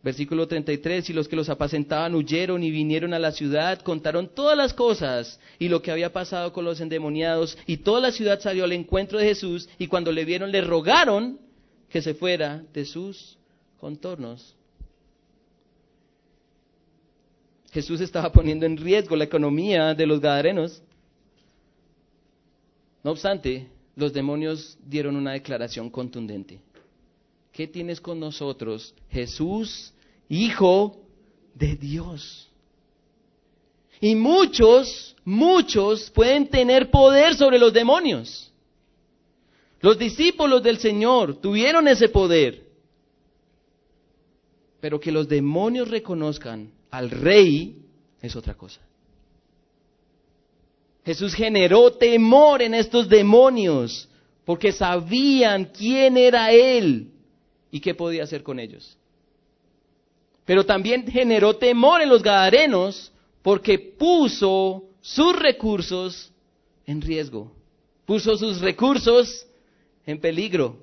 Versículo 0.01 0.47
33, 0.47 1.11
y 1.11 1.13
los 1.13 1.27
que 1.27 1.35
los 1.35 1.49
apacentaban 1.49 2.15
huyeron 2.15 2.63
y 2.63 2.71
vinieron 2.71 3.13
a 3.13 3.19
la 3.19 3.31
ciudad, 3.31 3.79
contaron 3.81 4.33
todas 4.33 4.57
las 4.57 4.73
cosas 4.73 5.39
y 5.59 5.67
lo 5.67 5.83
que 5.83 5.91
había 5.91 6.11
pasado 6.11 6.51
con 6.51 6.65
los 6.65 6.81
endemoniados, 6.81 7.55
y 7.67 7.77
toda 7.77 8.01
la 8.01 8.11
ciudad 8.11 8.39
salió 8.39 8.63
al 8.63 8.71
encuentro 8.71 9.19
de 9.19 9.25
Jesús, 9.25 9.69
y 9.77 9.85
cuando 9.85 10.11
le 10.11 10.25
vieron 10.25 10.51
le 10.51 10.61
rogaron 10.61 11.39
que 11.89 12.01
se 12.01 12.15
fuera 12.15 12.63
de 12.73 12.85
sus 12.85 13.38
contornos. 13.79 14.55
Jesús 17.71 18.01
estaba 18.01 18.31
poniendo 18.31 18.65
en 18.65 18.77
riesgo 18.77 19.15
la 19.15 19.25
economía 19.25 19.93
de 19.93 20.07
los 20.07 20.19
gadarenos. 20.19 20.81
No 23.03 23.11
obstante, 23.11 23.67
los 23.95 24.13
demonios 24.13 24.77
dieron 24.86 25.15
una 25.15 25.34
declaración 25.34 25.89
contundente. 25.89 26.60
¿Qué 27.51 27.67
tienes 27.67 28.01
con 28.01 28.19
nosotros, 28.19 28.93
Jesús, 29.10 29.93
Hijo 30.29 31.05
de 31.53 31.75
Dios. 31.75 32.49
Y 34.01 34.15
muchos, 34.15 35.15
muchos 35.23 36.10
pueden 36.12 36.47
tener 36.47 36.91
poder 36.91 37.36
sobre 37.36 37.58
los 37.58 37.73
demonios. 37.73 38.51
Los 39.81 39.97
discípulos 39.97 40.62
del 40.63 40.77
Señor 40.77 41.36
tuvieron 41.39 41.88
ese 41.88 42.10
poder. 42.10 42.65
Pero 44.81 44.99
que 44.99 45.12
los 45.12 45.27
demonios 45.27 45.89
reconozcan 45.89 46.71
al 46.91 47.10
rey 47.10 47.77
es 48.21 48.36
otra 48.36 48.55
cosa. 48.55 48.81
Jesús 51.06 51.36
generó 51.36 51.94
temor 51.94 52.63
en 52.63 52.74
estos 52.74 53.08
demonios 53.08 54.10
porque 54.44 54.72
sabían 54.72 55.65
quién 55.65 56.18
era 56.18 56.52
Él 56.52 57.12
y 57.70 57.80
qué 57.80 57.94
podía 57.94 58.24
hacer 58.24 58.41
con 58.41 58.60
ellos. 58.60 58.98
Pero 60.46 60.65
también 60.65 61.06
generó 61.06 61.56
temor 61.56 62.02
en 62.02 62.10
los 62.10 62.24
gadarenos 62.24 63.12
porque 63.44 63.78
puso 63.78 64.84
sus 65.02 65.36
recursos 65.38 66.32
en 66.88 67.02
riesgo, 67.02 67.52
puso 68.06 68.36
sus 68.36 68.60
recursos 68.62 69.46
en 70.08 70.20
peligro. 70.20 70.78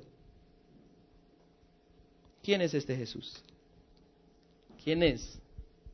¿Quién 2.45 2.61
es 2.61 2.75
este 2.75 2.97
Jesús? 2.97 3.43
¿Quién 4.85 5.03
es 5.03 5.39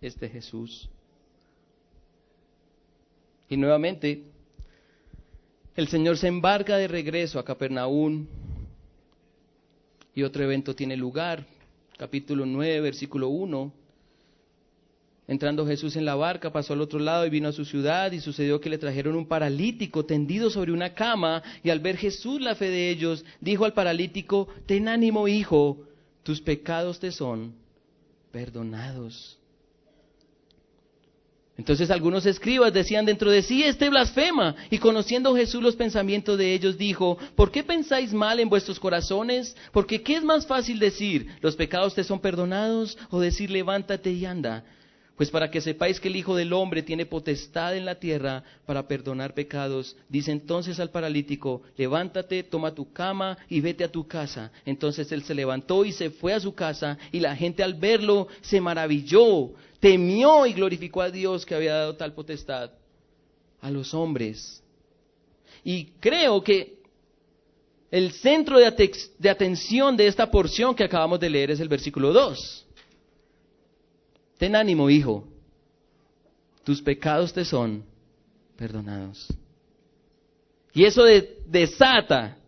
este 0.00 0.28
Jesús? 0.28 0.88
Y 3.48 3.56
nuevamente, 3.56 4.24
el 5.74 5.88
Señor 5.88 6.18
se 6.18 6.28
embarca 6.28 6.76
de 6.76 6.88
regreso 6.88 7.38
a 7.38 7.44
Capernaum. 7.44 8.26
Y 10.14 10.22
otro 10.22 10.42
evento 10.44 10.74
tiene 10.74 10.96
lugar. 10.96 11.46
Capítulo 11.96 12.44
9, 12.44 12.80
versículo 12.80 13.28
1. 13.28 13.72
Entrando 15.28 15.66
Jesús 15.66 15.94
en 15.96 16.04
la 16.04 16.14
barca, 16.14 16.50
pasó 16.50 16.72
al 16.72 16.80
otro 16.80 16.98
lado 16.98 17.26
y 17.26 17.30
vino 17.30 17.48
a 17.48 17.52
su 17.52 17.64
ciudad. 17.64 18.12
Y 18.12 18.20
sucedió 18.20 18.60
que 18.60 18.70
le 18.70 18.78
trajeron 18.78 19.14
un 19.14 19.26
paralítico 19.26 20.04
tendido 20.04 20.50
sobre 20.50 20.72
una 20.72 20.94
cama. 20.94 21.42
Y 21.62 21.70
al 21.70 21.80
ver 21.80 21.96
Jesús 21.96 22.40
la 22.40 22.54
fe 22.54 22.70
de 22.70 22.90
ellos, 22.90 23.24
dijo 23.40 23.64
al 23.64 23.72
paralítico, 23.72 24.48
ten 24.66 24.88
ánimo 24.88 25.28
hijo, 25.28 25.78
tus 26.22 26.40
pecados 26.40 26.98
te 26.98 27.12
son 27.12 27.54
perdonados. 28.30 29.37
Entonces 31.58 31.90
algunos 31.90 32.24
escribas 32.24 32.72
decían 32.72 33.04
dentro 33.04 33.32
de 33.32 33.42
sí, 33.42 33.64
este 33.64 33.90
blasfema. 33.90 34.54
Y 34.70 34.78
conociendo 34.78 35.34
Jesús 35.34 35.60
los 35.60 35.74
pensamientos 35.74 36.38
de 36.38 36.54
ellos, 36.54 36.78
dijo, 36.78 37.18
¿por 37.34 37.50
qué 37.50 37.64
pensáis 37.64 38.12
mal 38.14 38.38
en 38.38 38.48
vuestros 38.48 38.78
corazones? 38.78 39.56
Porque 39.72 40.00
¿qué 40.00 40.14
es 40.14 40.22
más 40.22 40.46
fácil 40.46 40.78
decir, 40.78 41.26
los 41.40 41.56
pecados 41.56 41.96
te 41.96 42.04
son 42.04 42.20
perdonados? 42.20 42.96
O 43.10 43.18
decir, 43.18 43.50
levántate 43.50 44.12
y 44.12 44.24
anda. 44.24 44.64
Pues 45.16 45.32
para 45.32 45.50
que 45.50 45.60
sepáis 45.60 45.98
que 45.98 46.06
el 46.06 46.14
Hijo 46.14 46.36
del 46.36 46.52
Hombre 46.52 46.84
tiene 46.84 47.04
potestad 47.04 47.76
en 47.76 47.84
la 47.84 47.96
tierra 47.96 48.44
para 48.64 48.86
perdonar 48.86 49.34
pecados, 49.34 49.96
dice 50.08 50.30
entonces 50.30 50.78
al 50.78 50.90
paralítico, 50.90 51.62
levántate, 51.76 52.44
toma 52.44 52.72
tu 52.72 52.92
cama 52.92 53.36
y 53.48 53.60
vete 53.60 53.82
a 53.82 53.90
tu 53.90 54.06
casa. 54.06 54.52
Entonces 54.64 55.10
él 55.10 55.24
se 55.24 55.34
levantó 55.34 55.84
y 55.84 55.90
se 55.90 56.10
fue 56.10 56.34
a 56.34 56.40
su 56.40 56.54
casa 56.54 56.96
y 57.10 57.18
la 57.18 57.34
gente 57.34 57.64
al 57.64 57.74
verlo 57.74 58.28
se 58.42 58.60
maravilló, 58.60 59.54
temió 59.80 60.46
y 60.46 60.52
glorificó 60.52 61.02
a 61.02 61.10
Dios 61.10 61.46
que 61.46 61.54
había 61.54 61.74
dado 61.74 61.96
tal 61.96 62.12
potestad 62.12 62.70
a 63.60 63.70
los 63.70 63.94
hombres. 63.94 64.62
Y 65.64 65.86
creo 66.00 66.42
que 66.42 66.78
el 67.90 68.12
centro 68.12 68.58
de, 68.58 68.66
atención 69.30 69.96
de 69.96 70.06
esta 70.06 70.30
porción 70.30 70.74
que 70.74 70.84
acabamos 70.84 71.18
de 71.20 71.30
leer 71.30 71.50
es 71.50 71.60
el 71.60 71.68
versículo 71.68 72.12
2 72.12 72.66
Ten 74.38 74.54
ánimo, 74.54 74.88
hijo. 74.88 75.24
Tus 76.62 76.80
pecados 76.80 77.32
te 77.32 77.44
son 77.44 77.84
perdonados. 78.56 79.26
Y 80.72 80.84
eso 80.84 81.02
desata 81.46 82.38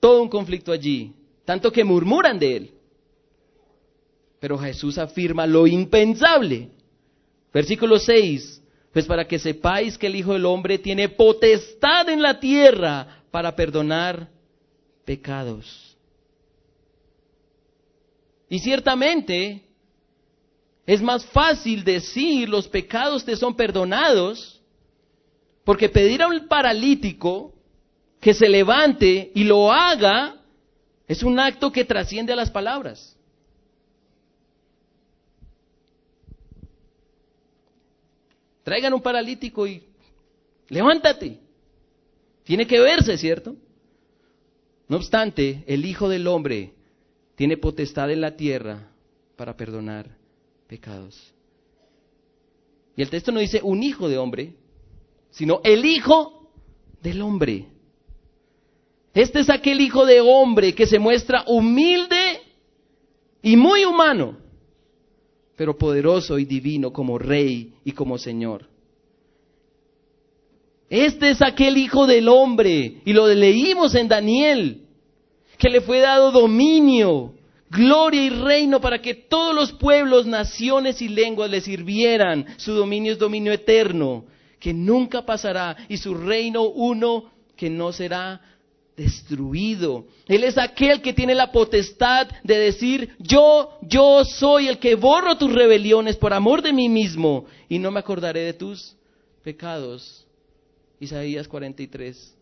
todo 0.00 0.22
un 0.22 0.30
conflicto 0.30 0.72
allí, 0.72 1.12
tanto 1.44 1.70
que 1.70 1.84
murmuran 1.84 2.38
de 2.38 2.56
él. 2.56 2.70
Pero 4.42 4.58
Jesús 4.58 4.98
afirma 4.98 5.46
lo 5.46 5.68
impensable. 5.68 6.68
Versículo 7.54 8.00
6, 8.00 8.60
pues 8.92 9.06
para 9.06 9.24
que 9.24 9.38
sepáis 9.38 9.96
que 9.96 10.08
el 10.08 10.16
Hijo 10.16 10.32
del 10.32 10.46
Hombre 10.46 10.78
tiene 10.78 11.08
potestad 11.08 12.08
en 12.08 12.20
la 12.20 12.40
tierra 12.40 13.22
para 13.30 13.54
perdonar 13.54 14.28
pecados. 15.04 15.96
Y 18.48 18.58
ciertamente, 18.58 19.62
es 20.86 21.00
más 21.00 21.24
fácil 21.26 21.84
decir 21.84 22.48
los 22.48 22.66
pecados 22.66 23.24
te 23.24 23.36
son 23.36 23.54
perdonados, 23.54 24.60
porque 25.62 25.88
pedir 25.88 26.20
a 26.20 26.26
un 26.26 26.48
paralítico 26.48 27.54
que 28.18 28.34
se 28.34 28.48
levante 28.48 29.30
y 29.36 29.44
lo 29.44 29.70
haga 29.70 30.34
es 31.06 31.22
un 31.22 31.38
acto 31.38 31.70
que 31.70 31.84
trasciende 31.84 32.32
a 32.32 32.36
las 32.36 32.50
palabras. 32.50 33.16
Traigan 38.62 38.94
un 38.94 39.02
paralítico 39.02 39.66
y 39.66 39.82
levántate. 40.68 41.38
Tiene 42.44 42.66
que 42.66 42.80
verse, 42.80 43.16
¿cierto? 43.18 43.56
No 44.88 44.96
obstante, 44.96 45.64
el 45.66 45.84
Hijo 45.84 46.08
del 46.08 46.26
Hombre 46.26 46.72
tiene 47.34 47.56
potestad 47.56 48.10
en 48.10 48.20
la 48.20 48.36
tierra 48.36 48.90
para 49.36 49.56
perdonar 49.56 50.06
pecados. 50.66 51.32
Y 52.96 53.02
el 53.02 53.10
texto 53.10 53.32
no 53.32 53.40
dice 53.40 53.60
un 53.62 53.82
hijo 53.82 54.08
de 54.08 54.18
hombre, 54.18 54.54
sino 55.30 55.60
el 55.64 55.84
hijo 55.84 56.50
del 57.00 57.22
hombre. 57.22 57.66
Este 59.14 59.40
es 59.40 59.50
aquel 59.50 59.80
hijo 59.80 60.06
de 60.06 60.20
hombre 60.20 60.74
que 60.74 60.86
se 60.86 60.98
muestra 60.98 61.44
humilde 61.46 62.42
y 63.42 63.56
muy 63.56 63.84
humano, 63.84 64.38
pero 65.56 65.76
poderoso 65.76 66.38
y 66.38 66.44
divino 66.44 66.92
como 66.92 67.18
rey 67.18 67.74
y 67.84 67.92
como 67.92 68.18
señor. 68.18 68.68
Este 70.88 71.30
es 71.30 71.40
aquel 71.40 71.78
hijo 71.78 72.06
del 72.06 72.28
hombre, 72.28 73.00
y 73.04 73.12
lo 73.12 73.26
leímos 73.26 73.94
en 73.94 74.08
Daniel, 74.08 74.82
que 75.56 75.70
le 75.70 75.80
fue 75.80 76.00
dado 76.00 76.30
dominio, 76.32 77.32
gloria 77.70 78.22
y 78.22 78.28
reino 78.28 78.80
para 78.80 79.00
que 79.00 79.14
todos 79.14 79.54
los 79.54 79.72
pueblos, 79.72 80.26
naciones 80.26 81.00
y 81.00 81.08
lenguas 81.08 81.50
le 81.50 81.62
sirvieran. 81.62 82.44
Su 82.58 82.74
dominio 82.74 83.12
es 83.12 83.18
dominio 83.18 83.52
eterno, 83.52 84.26
que 84.60 84.74
nunca 84.74 85.24
pasará, 85.24 85.76
y 85.88 85.96
su 85.96 86.14
reino 86.14 86.64
uno 86.64 87.30
que 87.56 87.70
no 87.70 87.92
será 87.92 88.40
destruido. 88.96 90.06
Él 90.26 90.44
es 90.44 90.58
aquel 90.58 91.00
que 91.00 91.12
tiene 91.12 91.34
la 91.34 91.50
potestad 91.50 92.28
de 92.42 92.58
decir, 92.58 93.14
yo, 93.18 93.78
yo 93.82 94.24
soy 94.24 94.68
el 94.68 94.78
que 94.78 94.94
borro 94.94 95.36
tus 95.36 95.52
rebeliones 95.52 96.16
por 96.16 96.32
amor 96.32 96.62
de 96.62 96.72
mí 96.72 96.88
mismo, 96.88 97.46
y 97.68 97.78
no 97.78 97.90
me 97.90 98.00
acordaré 98.00 98.40
de 98.40 98.52
tus 98.52 98.94
pecados. 99.42 100.26
Isaías 101.00 101.48
43. 101.48 102.36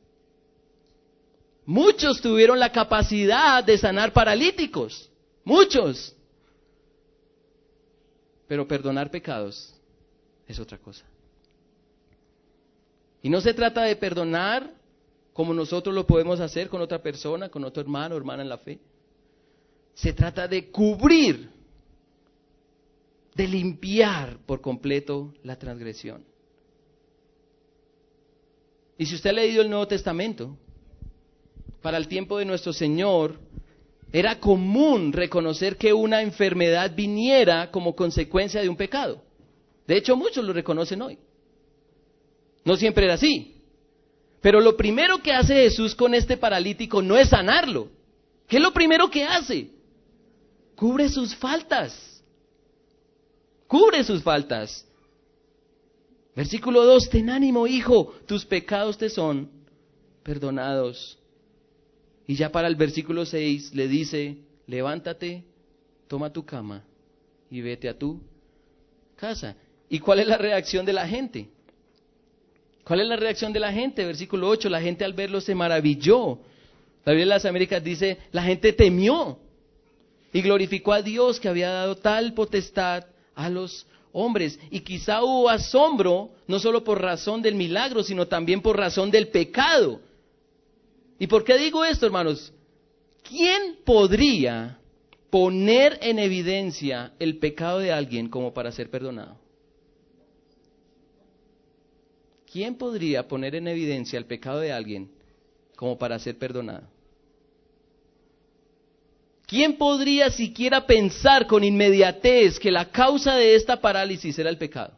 Muchos 1.64 2.20
tuvieron 2.20 2.58
la 2.58 2.72
capacidad 2.72 3.62
de 3.62 3.78
sanar 3.78 4.12
paralíticos. 4.12 5.08
Muchos. 5.44 6.14
Pero 8.48 8.66
perdonar 8.66 9.10
pecados 9.10 9.72
es 10.48 10.58
otra 10.58 10.78
cosa. 10.78 11.04
Y 13.22 13.28
no 13.28 13.40
se 13.40 13.54
trata 13.54 13.82
de 13.82 13.94
perdonar 13.96 14.79
como 15.40 15.54
nosotros 15.54 15.94
lo 15.94 16.06
podemos 16.06 16.38
hacer 16.38 16.68
con 16.68 16.82
otra 16.82 17.02
persona, 17.02 17.48
con 17.48 17.64
otro 17.64 17.80
hermano 17.80 18.14
hermana 18.14 18.42
en 18.42 18.50
la 18.50 18.58
fe. 18.58 18.78
Se 19.94 20.12
trata 20.12 20.46
de 20.46 20.68
cubrir, 20.70 21.48
de 23.34 23.48
limpiar 23.48 24.36
por 24.44 24.60
completo 24.60 25.32
la 25.42 25.56
transgresión. 25.56 26.22
Y 28.98 29.06
si 29.06 29.14
usted 29.14 29.30
ha 29.30 29.32
leído 29.32 29.62
el 29.62 29.70
Nuevo 29.70 29.88
Testamento, 29.88 30.58
para 31.80 31.96
el 31.96 32.06
tiempo 32.06 32.36
de 32.36 32.44
nuestro 32.44 32.74
Señor, 32.74 33.40
era 34.12 34.38
común 34.40 35.10
reconocer 35.10 35.78
que 35.78 35.94
una 35.94 36.20
enfermedad 36.20 36.94
viniera 36.94 37.70
como 37.70 37.96
consecuencia 37.96 38.60
de 38.60 38.68
un 38.68 38.76
pecado. 38.76 39.22
De 39.86 39.96
hecho, 39.96 40.16
muchos 40.16 40.44
lo 40.44 40.52
reconocen 40.52 41.00
hoy. 41.00 41.18
No 42.62 42.76
siempre 42.76 43.06
era 43.06 43.14
así. 43.14 43.59
Pero 44.40 44.60
lo 44.60 44.76
primero 44.76 45.18
que 45.18 45.32
hace 45.32 45.54
Jesús 45.54 45.94
con 45.94 46.14
este 46.14 46.36
paralítico 46.36 47.02
no 47.02 47.16
es 47.16 47.28
sanarlo. 47.28 47.88
¿Qué 48.48 48.56
es 48.56 48.62
lo 48.62 48.72
primero 48.72 49.10
que 49.10 49.24
hace? 49.24 49.70
Cubre 50.74 51.08
sus 51.08 51.34
faltas. 51.34 52.22
Cubre 53.66 54.02
sus 54.02 54.22
faltas. 54.22 54.86
Versículo 56.34 56.84
2, 56.84 57.10
ten 57.10 57.28
ánimo, 57.28 57.66
hijo, 57.66 58.14
tus 58.26 58.44
pecados 58.44 58.96
te 58.96 59.10
son 59.10 59.50
perdonados. 60.22 61.18
Y 62.26 62.36
ya 62.36 62.50
para 62.50 62.68
el 62.68 62.76
versículo 62.76 63.26
6 63.26 63.74
le 63.74 63.88
dice, 63.88 64.38
levántate, 64.66 65.44
toma 66.06 66.32
tu 66.32 66.44
cama 66.44 66.84
y 67.50 67.60
vete 67.60 67.88
a 67.88 67.98
tu 67.98 68.20
casa. 69.16 69.56
¿Y 69.88 69.98
cuál 69.98 70.20
es 70.20 70.28
la 70.28 70.38
reacción 70.38 70.86
de 70.86 70.92
la 70.92 71.06
gente? 71.06 71.48
¿Cuál 72.84 73.00
es 73.00 73.06
la 73.06 73.16
reacción 73.16 73.52
de 73.52 73.60
la 73.60 73.72
gente? 73.72 74.04
Versículo 74.04 74.48
8, 74.48 74.68
la 74.68 74.80
gente 74.80 75.04
al 75.04 75.12
verlo 75.12 75.40
se 75.40 75.54
maravilló. 75.54 76.38
La 77.04 77.12
Biblia 77.12 77.26
de 77.26 77.36
las 77.36 77.44
Américas 77.44 77.82
dice, 77.82 78.18
la 78.32 78.42
gente 78.42 78.72
temió 78.72 79.38
y 80.32 80.42
glorificó 80.42 80.92
a 80.92 81.02
Dios 81.02 81.40
que 81.40 81.48
había 81.48 81.70
dado 81.70 81.96
tal 81.96 82.34
potestad 82.34 83.04
a 83.34 83.48
los 83.48 83.86
hombres. 84.12 84.58
Y 84.70 84.80
quizá 84.80 85.22
hubo 85.22 85.48
asombro, 85.48 86.30
no 86.46 86.58
solo 86.58 86.84
por 86.84 87.00
razón 87.00 87.42
del 87.42 87.54
milagro, 87.54 88.02
sino 88.02 88.26
también 88.26 88.60
por 88.60 88.76
razón 88.76 89.10
del 89.10 89.28
pecado. 89.28 90.00
¿Y 91.18 91.26
por 91.26 91.44
qué 91.44 91.58
digo 91.58 91.84
esto, 91.84 92.06
hermanos? 92.06 92.52
¿Quién 93.22 93.76
podría 93.84 94.78
poner 95.30 95.98
en 96.02 96.18
evidencia 96.18 97.12
el 97.18 97.38
pecado 97.38 97.78
de 97.78 97.92
alguien 97.92 98.28
como 98.28 98.52
para 98.52 98.72
ser 98.72 98.90
perdonado? 98.90 99.36
¿Quién 102.50 102.76
podría 102.76 103.26
poner 103.28 103.54
en 103.54 103.68
evidencia 103.68 104.18
el 104.18 104.26
pecado 104.26 104.60
de 104.60 104.72
alguien 104.72 105.10
como 105.76 105.98
para 105.98 106.18
ser 106.18 106.38
perdonado? 106.38 106.88
¿Quién 109.46 109.76
podría 109.76 110.30
siquiera 110.30 110.86
pensar 110.86 111.46
con 111.46 111.64
inmediatez 111.64 112.58
que 112.58 112.70
la 112.70 112.90
causa 112.90 113.34
de 113.34 113.54
esta 113.54 113.80
parálisis 113.80 114.38
era 114.38 114.50
el 114.50 114.58
pecado? 114.58 114.96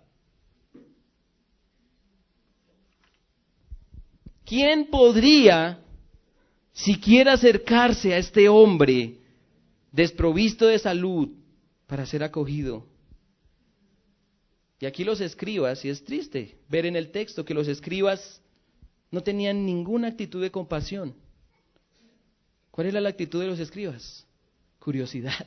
¿Quién 4.44 4.86
podría 4.86 5.82
si 6.72 6.98
quiere 6.98 7.30
acercarse 7.30 8.14
a 8.14 8.18
este 8.18 8.48
hombre 8.48 9.18
desprovisto 9.90 10.66
de 10.66 10.78
salud 10.78 11.28
para 11.86 12.06
ser 12.06 12.24
acogido. 12.24 12.86
Y 14.82 14.86
aquí 14.86 15.04
los 15.04 15.20
escribas, 15.20 15.84
y 15.84 15.90
es 15.90 16.04
triste 16.04 16.58
ver 16.68 16.86
en 16.86 16.96
el 16.96 17.12
texto 17.12 17.44
que 17.44 17.54
los 17.54 17.68
escribas 17.68 18.42
no 19.12 19.22
tenían 19.22 19.64
ninguna 19.64 20.08
actitud 20.08 20.42
de 20.42 20.50
compasión. 20.50 21.14
¿Cuál 22.72 22.88
era 22.88 23.00
la 23.00 23.10
actitud 23.10 23.40
de 23.40 23.46
los 23.46 23.60
escribas? 23.60 24.26
Curiosidad. 24.80 25.46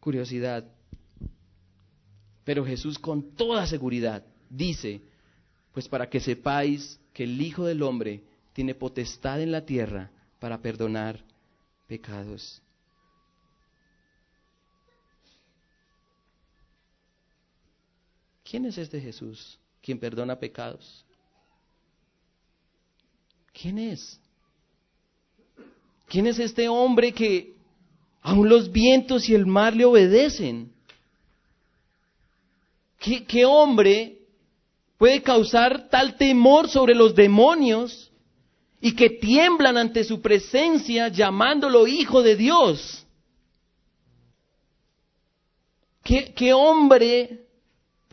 Curiosidad. 0.00 0.70
Pero 2.44 2.66
Jesús 2.66 2.98
con 2.98 3.34
toda 3.34 3.66
seguridad 3.66 4.22
dice, 4.50 5.00
pues 5.72 5.88
para 5.88 6.10
que 6.10 6.20
sepáis 6.20 7.00
que 7.14 7.24
el 7.24 7.40
Hijo 7.40 7.64
del 7.64 7.82
Hombre 7.82 8.22
tiene 8.52 8.74
potestad 8.74 9.40
en 9.40 9.50
la 9.50 9.64
tierra 9.64 10.10
para 10.40 10.60
perdonar 10.60 11.24
pecados. 11.86 12.60
¿Quién 18.54 18.66
es 18.66 18.78
este 18.78 19.00
Jesús 19.00 19.58
quien 19.82 19.98
perdona 19.98 20.38
pecados? 20.38 21.04
¿Quién 23.52 23.80
es? 23.80 24.20
¿Quién 26.06 26.28
es 26.28 26.38
este 26.38 26.68
hombre 26.68 27.10
que 27.10 27.52
aun 28.22 28.48
los 28.48 28.70
vientos 28.70 29.28
y 29.28 29.34
el 29.34 29.44
mar 29.44 29.74
le 29.74 29.84
obedecen? 29.84 30.72
¿Qué, 33.00 33.24
qué 33.24 33.44
hombre 33.44 34.18
puede 34.98 35.20
causar 35.20 35.88
tal 35.88 36.16
temor 36.16 36.68
sobre 36.68 36.94
los 36.94 37.12
demonios 37.12 38.12
y 38.80 38.94
que 38.94 39.10
tiemblan 39.10 39.76
ante 39.76 40.04
su 40.04 40.20
presencia 40.20 41.08
llamándolo 41.08 41.88
hijo 41.88 42.22
de 42.22 42.36
Dios. 42.36 43.04
¿Qué, 46.04 46.52
hombre 46.52 47.40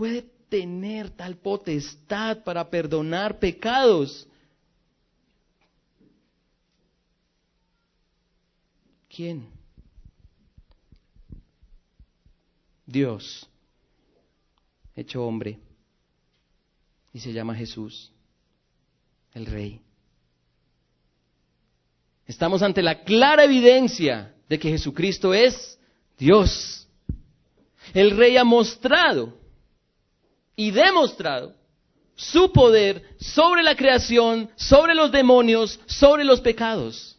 puede 0.01 0.30
tener 0.51 1.09
tal 1.11 1.37
potestad 1.37 2.43
para 2.43 2.69
perdonar 2.69 3.39
pecados? 3.39 4.27
¿Quién? 9.07 9.47
Dios, 12.85 13.47
hecho 14.93 15.23
hombre 15.23 15.57
y 17.13 17.19
se 17.21 17.31
llama 17.31 17.55
Jesús, 17.55 18.11
el 19.33 19.45
Rey. 19.45 19.79
Estamos 22.27 22.61
ante 22.61 22.81
la 22.81 23.05
clara 23.05 23.45
evidencia 23.45 24.35
de 24.49 24.59
que 24.59 24.69
Jesucristo 24.69 25.33
es 25.33 25.79
Dios. 26.17 26.89
El 27.93 28.17
Rey 28.17 28.35
ha 28.35 28.43
mostrado 28.43 29.40
y 30.61 30.69
demostrado 30.69 31.55
su 32.15 32.51
poder 32.51 33.01
sobre 33.19 33.63
la 33.63 33.75
creación, 33.75 34.49
sobre 34.55 34.93
los 34.93 35.11
demonios, 35.11 35.79
sobre 35.87 36.23
los 36.23 36.39
pecados. 36.39 37.17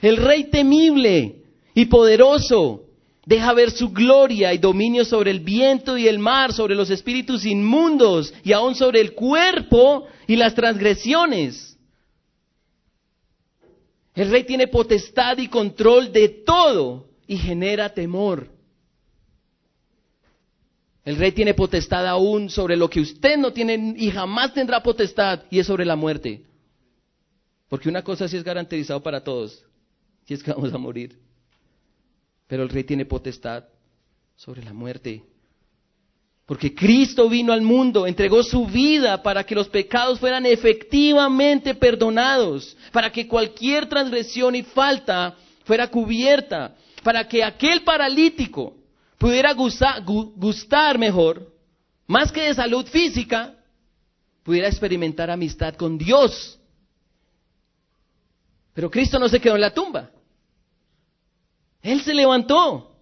El 0.00 0.16
Rey 0.16 0.44
temible 0.44 1.42
y 1.74 1.86
poderoso 1.86 2.82
Deja 3.26 3.52
ver 3.54 3.72
su 3.72 3.90
gloria 3.90 4.54
y 4.54 4.58
dominio 4.58 5.04
sobre 5.04 5.32
el 5.32 5.40
viento 5.40 5.98
y 5.98 6.06
el 6.06 6.20
mar, 6.20 6.52
sobre 6.52 6.76
los 6.76 6.90
espíritus 6.90 7.44
inmundos 7.44 8.32
y 8.44 8.52
aún 8.52 8.76
sobre 8.76 9.00
el 9.00 9.14
cuerpo 9.14 10.06
y 10.28 10.36
las 10.36 10.54
transgresiones. 10.54 11.76
El 14.14 14.30
rey 14.30 14.44
tiene 14.44 14.68
potestad 14.68 15.38
y 15.38 15.48
control 15.48 16.12
de 16.12 16.28
todo 16.28 17.08
y 17.26 17.36
genera 17.36 17.92
temor. 17.92 18.48
El 21.06 21.14
rey 21.18 21.30
tiene 21.30 21.54
potestad 21.54 22.04
aún 22.04 22.50
sobre 22.50 22.76
lo 22.76 22.90
que 22.90 23.00
usted 23.00 23.38
no 23.38 23.52
tiene 23.52 23.94
y 23.96 24.10
jamás 24.10 24.52
tendrá 24.52 24.82
potestad, 24.82 25.44
y 25.50 25.60
es 25.60 25.66
sobre 25.68 25.84
la 25.84 25.94
muerte. 25.94 26.42
Porque 27.68 27.88
una 27.88 28.02
cosa 28.02 28.26
sí 28.26 28.36
es 28.36 28.42
garantizado 28.42 29.00
para 29.00 29.22
todos, 29.22 29.64
y 30.26 30.34
es 30.34 30.42
que 30.42 30.50
vamos 30.52 30.74
a 30.74 30.78
morir. 30.78 31.16
Pero 32.48 32.64
el 32.64 32.68
rey 32.68 32.82
tiene 32.82 33.06
potestad 33.06 33.62
sobre 34.34 34.64
la 34.64 34.72
muerte. 34.72 35.22
Porque 36.44 36.74
Cristo 36.74 37.28
vino 37.28 37.52
al 37.52 37.62
mundo, 37.62 38.04
entregó 38.04 38.42
su 38.42 38.66
vida 38.66 39.22
para 39.22 39.44
que 39.44 39.54
los 39.54 39.68
pecados 39.68 40.18
fueran 40.18 40.44
efectivamente 40.44 41.76
perdonados, 41.76 42.76
para 42.90 43.12
que 43.12 43.28
cualquier 43.28 43.88
transgresión 43.88 44.56
y 44.56 44.64
falta 44.64 45.36
fuera 45.62 45.88
cubierta, 45.88 46.74
para 47.04 47.28
que 47.28 47.44
aquel 47.44 47.82
paralítico 47.84 48.74
pudiera 49.18 49.52
gustar, 49.54 50.98
mejor, 50.98 51.52
más 52.06 52.30
que 52.30 52.42
de 52.42 52.54
salud 52.54 52.86
física, 52.86 53.54
pudiera 54.42 54.68
experimentar 54.68 55.30
amistad 55.30 55.74
con 55.74 55.98
Dios. 55.98 56.58
Pero 58.74 58.90
Cristo 58.90 59.18
no 59.18 59.28
se 59.28 59.40
quedó 59.40 59.54
en 59.54 59.62
la 59.62 59.74
tumba. 59.74 60.10
Él 61.82 62.02
se 62.02 62.14
levantó 62.14 62.94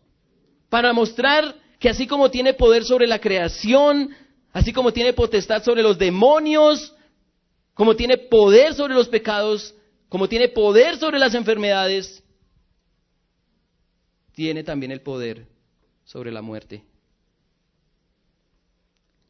para 0.68 0.92
mostrar 0.92 1.56
que 1.78 1.88
así 1.88 2.06
como 2.06 2.30
tiene 2.30 2.54
poder 2.54 2.84
sobre 2.84 3.06
la 3.06 3.18
creación, 3.18 4.14
así 4.52 4.72
como 4.72 4.92
tiene 4.92 5.12
potestad 5.12 5.62
sobre 5.62 5.82
los 5.82 5.98
demonios, 5.98 6.94
como 7.74 7.96
tiene 7.96 8.16
poder 8.16 8.74
sobre 8.74 8.94
los 8.94 9.08
pecados, 9.08 9.74
como 10.08 10.28
tiene 10.28 10.48
poder 10.48 10.96
sobre 10.96 11.18
las 11.18 11.34
enfermedades, 11.34 12.22
tiene 14.32 14.62
también 14.62 14.92
el 14.92 15.00
poder 15.00 15.53
sobre 16.04 16.30
la 16.30 16.42
muerte. 16.42 16.84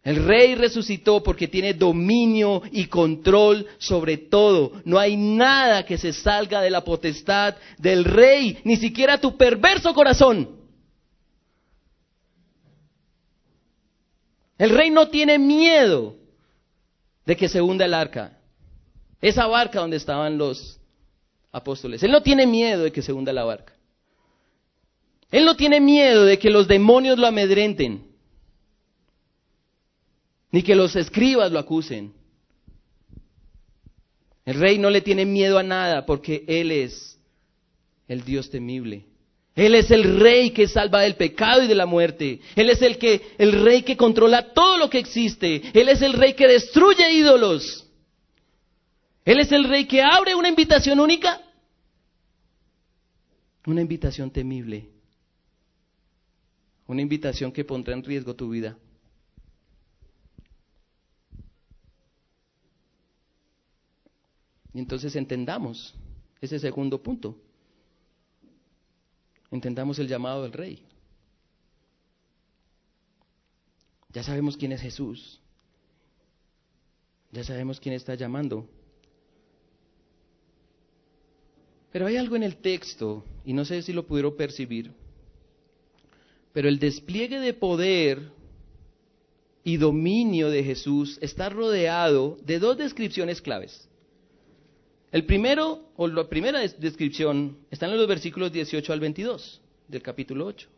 El 0.05 0.23
rey 0.23 0.55
resucitó 0.55 1.23
porque 1.23 1.49
tiene 1.49 1.73
dominio 1.73 2.63
y 2.71 2.87
control 2.87 3.67
sobre 3.79 4.19
todo. 4.19 4.73
No 4.85 4.99
hay 4.99 5.17
nada 5.17 5.87
que 5.87 5.97
se 5.97 6.13
salga 6.13 6.61
de 6.61 6.69
la 6.69 6.85
potestad 6.85 7.57
del 7.79 8.05
rey, 8.05 8.59
ni 8.65 8.77
siquiera 8.77 9.19
tu 9.19 9.35
perverso 9.37 9.95
corazón. 9.95 10.61
El 14.59 14.71
rey 14.71 14.91
no 14.91 15.09
tiene 15.09 15.39
miedo 15.39 16.17
de 17.25 17.37
que 17.37 17.49
se 17.49 17.63
hunda 17.63 17.87
el 17.87 17.95
arca. 17.95 18.39
Esa 19.23 19.47
barca 19.47 19.81
donde 19.81 19.97
estaban 19.97 20.37
los 20.37 20.79
apóstoles. 21.51 22.03
Él 22.03 22.13
no 22.13 22.23
tiene 22.23 22.47
miedo 22.47 22.85
de 22.85 22.93
que 22.93 23.01
se 23.01 23.13
hunda 23.13 23.33
la 23.33 23.45
barca. 23.45 23.74
Él 25.35 25.45
no 25.45 25.57
tiene 25.57 25.81
miedo 25.81 26.27
de 26.27 26.39
que 26.39 26.49
los 26.49 26.69
demonios 26.69 27.19
lo 27.19 27.27
amedrenten. 27.27 28.07
Ni 30.53 30.63
que 30.63 30.77
los 30.77 30.95
escribas 30.95 31.51
lo 31.51 31.59
acusen. 31.59 32.15
El 34.45 34.61
rey 34.61 34.79
no 34.79 34.91
le 34.91 35.01
tiene 35.01 35.27
miedo 35.27 35.59
a 35.59 35.65
nada 35.65 36.07
porque 36.07 36.45
Él 36.47 36.71
es 36.71 37.19
el 38.07 38.23
Dios 38.23 38.49
temible. 38.49 39.07
Él 39.57 39.75
es 39.75 39.91
el 39.91 40.21
rey 40.21 40.53
que 40.53 40.69
salva 40.69 41.01
del 41.01 41.17
pecado 41.17 41.65
y 41.65 41.67
de 41.67 41.75
la 41.75 41.87
muerte. 41.87 42.41
Él 42.55 42.71
es 42.71 42.81
el 42.81 42.97
que 42.97 43.35
el 43.37 43.65
rey 43.65 43.83
que 43.83 43.97
controla 43.97 44.53
todo 44.55 44.79
lo 44.79 44.89
que 44.89 45.01
existe. 45.01 45.63
Él 45.75 45.89
es 45.89 46.01
el 46.01 46.13
rey 46.13 46.35
que 46.35 46.47
destruye 46.47 47.13
ídolos. 47.13 47.85
Él 49.25 49.41
es 49.41 49.51
el 49.51 49.65
rey 49.65 49.87
que 49.87 50.01
abre 50.01 50.37
una 50.37 50.49
invitación 50.49 51.01
única. 51.01 51.43
Una 53.67 53.81
invitación 53.81 54.31
temible. 54.31 54.94
Una 56.87 57.03
invitación 57.03 57.53
que 57.53 57.65
pondrá 57.65 57.95
en 57.95 58.03
riesgo 58.05 58.35
tu 58.35 58.51
vida. 58.51 58.77
Y 64.73 64.81
entonces 64.81 65.15
entendamos 65.17 65.95
ese 66.41 66.59
segundo 66.59 67.03
punto 67.03 67.39
entendamos 69.55 69.99
el 69.99 70.09
llamado 70.09 70.43
del 70.43 70.53
rey. 70.53 70.85
Ya 74.11 74.23
sabemos 74.23 74.57
quién 74.57 74.73
es 74.73 74.81
Jesús. 74.81 75.41
Ya 77.33 77.43
sabemos 77.45 77.81
quién 77.81 77.95
está 77.95 78.15
llamando. 78.15 78.69
Pero 81.93 82.07
hay 82.07 82.17
algo 82.17 82.37
en 82.37 82.43
el 82.43 82.57
texto, 82.57 83.25
y 83.45 83.53
no 83.53 83.65
sé 83.65 83.83
si 83.83 83.93
lo 83.93 84.07
pudieron 84.07 84.37
percibir, 84.37 84.93
pero 86.55 86.69
el 86.69 86.79
despliegue 86.79 87.41
de 87.41 87.53
poder 87.53 88.31
y 89.65 89.77
dominio 89.77 90.51
de 90.51 90.63
Jesús 90.63 91.19
está 91.21 91.49
rodeado 91.49 92.39
de 92.45 92.61
dos 92.61 92.79
descripciones 92.79 93.43
claves. 93.43 93.89
El 95.11 95.27
primero, 95.27 95.91
o 95.97 96.07
la 96.07 96.29
primera 96.29 96.61
descripción, 96.61 97.59
está 97.73 97.87
en 97.87 97.97
los 97.97 98.07
versículos 98.07 98.53
18 98.53 98.93
al 98.93 99.01
22 99.01 99.61
del 99.89 100.01
capítulo 100.01 100.47
8. 100.47 100.69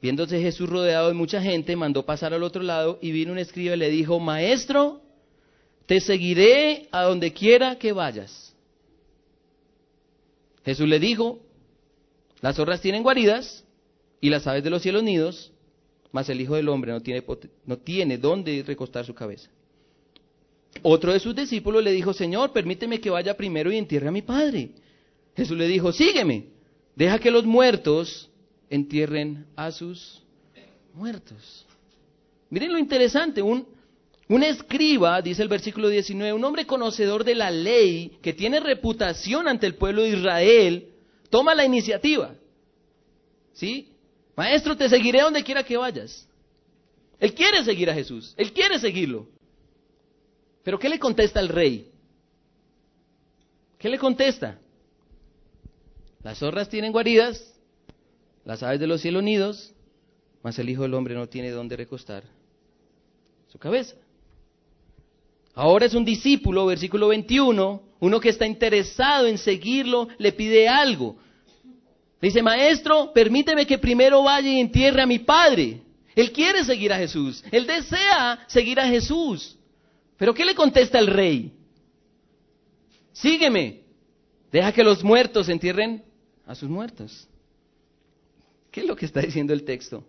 Viéndose 0.00 0.40
Jesús 0.40 0.68
rodeado 0.68 1.08
de 1.08 1.14
mucha 1.14 1.42
gente, 1.42 1.74
mandó 1.74 2.06
pasar 2.06 2.32
al 2.32 2.44
otro 2.44 2.62
lado 2.62 3.00
y 3.02 3.10
vino 3.10 3.32
un 3.32 3.38
escriba 3.38 3.74
y 3.74 3.78
le 3.78 3.90
dijo, 3.90 4.20
Maestro, 4.20 5.02
te 5.86 6.00
seguiré 6.00 6.86
a 6.92 7.02
donde 7.02 7.32
quiera 7.32 7.76
que 7.76 7.92
vayas. 7.92 8.54
Jesús 10.64 10.86
le 10.86 11.00
dijo, 11.00 11.40
las 12.40 12.54
zorras 12.54 12.80
tienen 12.80 13.02
guaridas 13.02 13.64
y 14.20 14.30
las 14.30 14.46
aves 14.46 14.64
de 14.64 14.70
los 14.70 14.82
cielos 14.82 15.02
nidos, 15.02 15.52
mas 16.12 16.28
el 16.28 16.40
Hijo 16.40 16.54
del 16.56 16.68
Hombre 16.68 16.92
no 16.92 17.00
tiene, 17.00 17.22
no 17.66 17.78
tiene 17.78 18.18
dónde 18.18 18.64
recostar 18.66 19.04
su 19.04 19.14
cabeza. 19.14 19.50
Otro 20.82 21.12
de 21.12 21.20
sus 21.20 21.34
discípulos 21.34 21.82
le 21.82 21.92
dijo, 21.92 22.12
Señor, 22.12 22.52
permíteme 22.52 23.00
que 23.00 23.10
vaya 23.10 23.36
primero 23.36 23.72
y 23.72 23.76
entierre 23.76 24.08
a 24.08 24.12
mi 24.12 24.22
padre. 24.22 24.70
Jesús 25.36 25.56
le 25.56 25.66
dijo, 25.68 25.92
sígueme, 25.92 26.46
deja 26.94 27.18
que 27.18 27.30
los 27.30 27.44
muertos 27.44 28.30
entierren 28.70 29.46
a 29.56 29.70
sus 29.70 30.22
muertos. 30.94 31.66
Miren 32.50 32.72
lo 32.72 32.78
interesante, 32.78 33.42
un, 33.42 33.66
un 34.28 34.42
escriba, 34.42 35.20
dice 35.22 35.42
el 35.42 35.48
versículo 35.48 35.88
19, 35.88 36.32
un 36.32 36.44
hombre 36.44 36.66
conocedor 36.66 37.24
de 37.24 37.34
la 37.34 37.50
ley, 37.50 38.18
que 38.22 38.32
tiene 38.32 38.60
reputación 38.60 39.48
ante 39.48 39.66
el 39.66 39.74
pueblo 39.74 40.02
de 40.02 40.10
Israel, 40.10 40.88
toma 41.30 41.54
la 41.54 41.64
iniciativa. 41.64 42.34
¿Sí? 43.52 43.88
Maestro, 44.38 44.76
te 44.76 44.88
seguiré 44.88 45.20
donde 45.20 45.42
quiera 45.42 45.64
que 45.64 45.76
vayas. 45.76 46.24
Él 47.18 47.34
quiere 47.34 47.64
seguir 47.64 47.90
a 47.90 47.94
Jesús, 47.94 48.34
él 48.36 48.52
quiere 48.52 48.78
seguirlo. 48.78 49.26
Pero 50.62 50.78
¿qué 50.78 50.88
le 50.88 51.00
contesta 51.00 51.40
el 51.40 51.48
rey? 51.48 51.90
¿Qué 53.80 53.88
le 53.88 53.98
contesta? 53.98 54.56
Las 56.22 56.38
zorras 56.38 56.68
tienen 56.68 56.92
guaridas, 56.92 57.52
las 58.44 58.62
aves 58.62 58.78
de 58.78 58.86
los 58.86 59.00
cielos 59.00 59.24
nidos, 59.24 59.74
mas 60.44 60.56
el 60.60 60.70
Hijo 60.70 60.82
del 60.82 60.94
Hombre 60.94 61.16
no 61.16 61.28
tiene 61.28 61.50
dónde 61.50 61.74
recostar 61.74 62.22
su 63.48 63.58
cabeza. 63.58 63.96
Ahora 65.52 65.86
es 65.86 65.94
un 65.94 66.04
discípulo, 66.04 66.64
versículo 66.64 67.08
21, 67.08 67.82
uno 67.98 68.20
que 68.20 68.28
está 68.28 68.46
interesado 68.46 69.26
en 69.26 69.36
seguirlo, 69.36 70.06
le 70.16 70.30
pide 70.30 70.68
algo. 70.68 71.16
Dice, 72.20 72.42
maestro, 72.42 73.12
permíteme 73.12 73.66
que 73.66 73.78
primero 73.78 74.22
vaya 74.22 74.50
y 74.50 74.60
entierre 74.60 75.02
a 75.02 75.06
mi 75.06 75.20
padre. 75.20 75.82
Él 76.14 76.32
quiere 76.32 76.64
seguir 76.64 76.92
a 76.92 76.98
Jesús, 76.98 77.44
él 77.52 77.66
desea 77.66 78.44
seguir 78.48 78.80
a 78.80 78.88
Jesús. 78.88 79.56
Pero 80.16 80.34
¿qué 80.34 80.44
le 80.44 80.54
contesta 80.54 80.98
el 80.98 81.06
rey? 81.06 81.52
Sígueme, 83.12 83.82
deja 84.50 84.72
que 84.72 84.82
los 84.82 85.04
muertos 85.04 85.48
entierren 85.48 86.02
a 86.44 86.56
sus 86.56 86.68
muertos. 86.68 87.28
¿Qué 88.72 88.80
es 88.80 88.86
lo 88.86 88.96
que 88.96 89.06
está 89.06 89.20
diciendo 89.20 89.52
el 89.52 89.64
texto? 89.64 90.04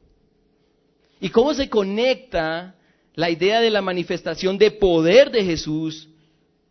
¿Y 1.21 1.29
cómo 1.29 1.53
se 1.53 1.69
conecta 1.69 2.75
la 3.13 3.29
idea 3.29 3.61
de 3.61 3.69
la 3.69 3.81
manifestación 3.81 4.57
de 4.57 4.71
poder 4.71 5.29
de 5.29 5.43
Jesús 5.43 6.09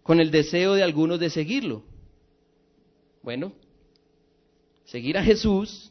con 0.03 0.21
el 0.21 0.31
deseo 0.31 0.75
de 0.75 0.83
algunos 0.83 1.21
de 1.21 1.31
seguirlo? 1.31 1.85
Bueno, 3.23 3.53
seguir 4.89 5.17
a 5.17 5.23
Jesús 5.23 5.91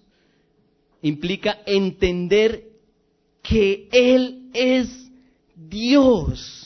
implica 1.01 1.59
entender 1.65 2.67
que 3.41 3.87
Él 3.91 4.49
es 4.53 4.89
Dios. 5.55 6.63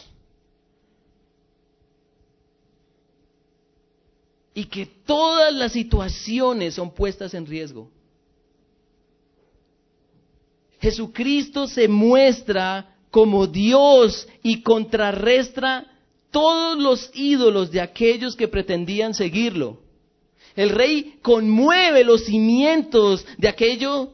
y 4.54 4.66
que 4.66 4.86
todas 4.86 5.54
las 5.54 5.72
situaciones 5.72 6.76
son 6.76 6.94
puestas 6.94 7.34
en 7.34 7.46
riesgo. 7.46 7.90
Jesucristo 10.82 11.68
se 11.68 11.88
muestra 11.88 12.98
como 13.10 13.48
Dios 13.48 14.28
y 14.44 14.62
contrarrestra 14.62 15.90
todos 16.32 16.78
los 16.78 17.12
ídolos 17.14 17.72
de 17.72 17.80
aquellos 17.80 18.36
que 18.36 18.50
pretendían 18.50 19.14
seguirlo. 19.14 19.80
El 20.56 20.70
rey 20.70 21.16
conmueve 21.22 22.04
los 22.04 22.26
cimientos 22.26 23.26
de 23.38 23.48
aquello 23.48 24.14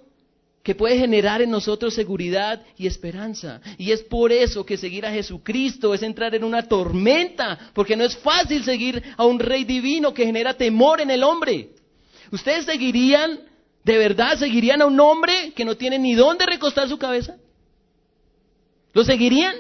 que 0.67 0.75
puede 0.75 0.97
generar 0.97 1.41
en 1.41 1.49
nosotros 1.49 1.93
seguridad 1.93 2.61
y 2.77 2.88
esperanza. 2.88 3.61
Y 3.77 3.93
es 3.93 4.03
por 4.03 4.33
eso 4.33 4.65
que 4.65 4.75
seguir 4.75 5.05
a 5.05 5.11
Jesucristo 5.13 5.93
es 5.93 6.03
entrar 6.03 6.35
en 6.35 6.43
una 6.43 6.67
tormenta, 6.67 7.71
porque 7.73 7.95
no 7.95 8.03
es 8.03 8.17
fácil 8.17 8.65
seguir 8.65 9.01
a 9.15 9.25
un 9.25 9.39
rey 9.39 9.63
divino 9.63 10.13
que 10.13 10.25
genera 10.25 10.55
temor 10.55 10.99
en 10.99 11.09
el 11.09 11.23
hombre. 11.23 11.69
¿Ustedes 12.33 12.65
seguirían, 12.65 13.39
de 13.83 13.97
verdad, 13.97 14.38
seguirían 14.38 14.81
a 14.81 14.88
un 14.88 14.99
hombre 14.99 15.53
que 15.55 15.63
no 15.63 15.77
tiene 15.77 15.97
ni 15.97 16.15
dónde 16.15 16.45
recostar 16.45 16.89
su 16.89 16.97
cabeza? 16.97 17.38
¿Lo 18.91 19.05
seguirían? 19.05 19.55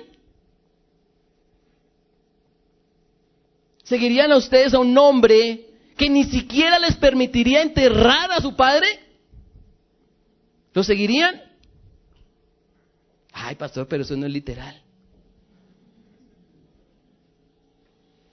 ¿Seguirían 3.83 4.29
a 4.33 4.35
ustedes 4.35 4.73
a 4.73 4.79
un 4.79 4.97
hombre 4.97 5.66
que 5.97 6.09
ni 6.09 6.23
siquiera 6.23 6.79
les 6.79 6.95
permitiría 6.95 7.61
enterrar 7.61 8.31
a 8.31 8.39
su 8.39 8.55
padre? 8.55 8.87
¿Lo 10.73 10.83
seguirían? 10.83 11.41
Ay, 13.33 13.55
pastor, 13.55 13.87
pero 13.87 14.03
eso 14.03 14.15
no 14.15 14.27
es 14.27 14.31
literal. 14.31 14.81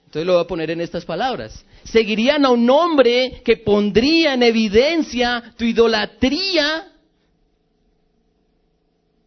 Entonces 0.05 0.27
lo 0.27 0.33
voy 0.33 0.43
a 0.43 0.47
poner 0.47 0.71
en 0.71 0.79
estas 0.79 1.03
palabras. 1.03 1.65
Seguirían 1.83 2.45
a 2.45 2.49
un 2.49 2.69
hombre 2.69 3.41
que 3.43 3.57
pondría 3.57 4.35
en 4.35 4.43
evidencia 4.43 5.53
tu 5.57 5.65
idolatría, 5.65 6.91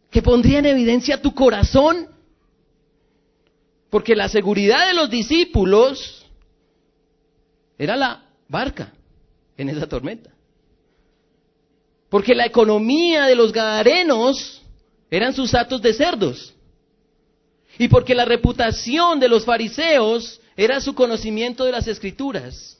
que 0.09 0.21
pondría 0.21 0.59
en 0.59 0.65
evidencia 0.65 1.21
tu 1.21 1.35
corazón. 1.35 2.07
Porque 3.89 4.15
la 4.15 4.29
seguridad 4.29 4.87
de 4.87 4.93
los 4.93 5.09
discípulos 5.09 6.25
era 7.77 7.95
la 7.95 8.28
barca 8.49 8.91
en 9.55 9.69
esa 9.69 9.87
tormenta. 9.87 10.31
Porque 12.09 12.35
la 12.35 12.45
economía 12.45 13.25
de 13.27 13.35
los 13.35 13.53
gadarenos 13.53 14.61
eran 15.09 15.33
sus 15.33 15.53
atos 15.53 15.81
de 15.81 15.93
cerdos. 15.93 16.53
Y 17.77 17.87
porque 17.87 18.15
la 18.15 18.25
reputación 18.25 19.19
de 19.19 19.29
los 19.29 19.45
fariseos 19.45 20.41
era 20.57 20.81
su 20.81 20.93
conocimiento 20.93 21.63
de 21.63 21.71
las 21.71 21.87
escrituras. 21.87 22.77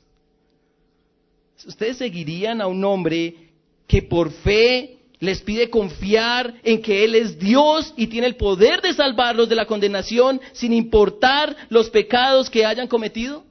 Ustedes 1.65 1.97
seguirían 1.97 2.59
a 2.59 2.67
un 2.67 2.84
hombre 2.84 3.51
que 3.88 4.01
por 4.01 4.32
fe 4.32 4.97
les 5.20 5.41
pide 5.41 5.70
confiar 5.70 6.55
en 6.63 6.82
que 6.82 7.03
Él 7.03 7.15
es 7.15 7.38
Dios 7.38 7.93
y 7.97 8.07
tiene 8.07 8.28
el 8.28 8.36
poder 8.36 8.82
de 8.82 8.93
salvarlos 8.93 9.49
de 9.49 9.55
la 9.55 9.65
condenación 9.65 10.41
sin 10.53 10.74
importar 10.74 11.55
los 11.70 11.89
pecados 11.89 12.49
que 12.49 12.65
hayan 12.65 12.88
cometido? 12.88 13.43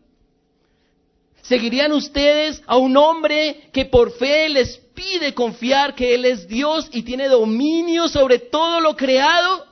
¿Seguirían 1.48 1.92
ustedes 1.92 2.62
a 2.66 2.76
un 2.76 2.94
hombre 2.98 3.70
que 3.72 3.86
por 3.86 4.12
fe 4.12 4.50
les 4.50 4.76
pide 4.94 5.32
confiar 5.32 5.94
que 5.94 6.14
Él 6.14 6.26
es 6.26 6.46
Dios 6.46 6.90
y 6.92 7.02
tiene 7.02 7.26
dominio 7.26 8.06
sobre 8.06 8.38
todo 8.38 8.80
lo 8.80 8.94
creado? 8.94 9.66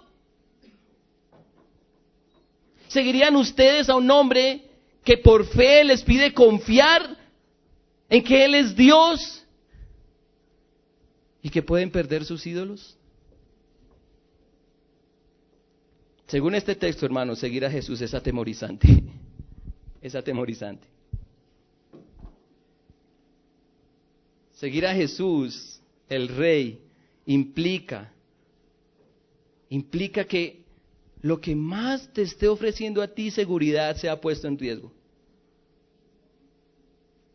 ¿Seguirían 2.88 3.36
ustedes 3.36 3.90
a 3.90 3.94
un 3.94 4.10
hombre 4.10 4.62
que 5.04 5.18
por 5.18 5.46
fe 5.48 5.84
les 5.84 6.02
pide 6.02 6.32
confiar 6.32 7.14
en 8.08 8.24
que 8.24 8.46
Él 8.46 8.54
es 8.54 8.74
Dios 8.74 9.44
y 11.42 11.50
que 11.50 11.60
pueden 11.60 11.90
perder 11.90 12.24
sus 12.24 12.46
ídolos? 12.46 12.96
Según 16.26 16.54
este 16.54 16.74
texto, 16.74 17.04
hermano, 17.04 17.36
seguir 17.36 17.66
a 17.66 17.70
Jesús 17.70 18.00
es 18.00 18.14
atemorizante. 18.14 18.88
Es 20.00 20.14
atemorizante. 20.14 20.95
Seguir 24.56 24.86
a 24.86 24.94
Jesús, 24.94 25.80
el 26.08 26.28
Rey, 26.28 26.80
implica, 27.26 28.10
implica 29.68 30.24
que 30.24 30.64
lo 31.20 31.40
que 31.40 31.54
más 31.54 32.10
te 32.12 32.22
esté 32.22 32.48
ofreciendo 32.48 33.02
a 33.02 33.08
ti 33.08 33.30
seguridad 33.30 33.96
se 33.96 34.08
ha 34.08 34.18
puesto 34.18 34.48
en 34.48 34.58
riesgo. 34.58 34.90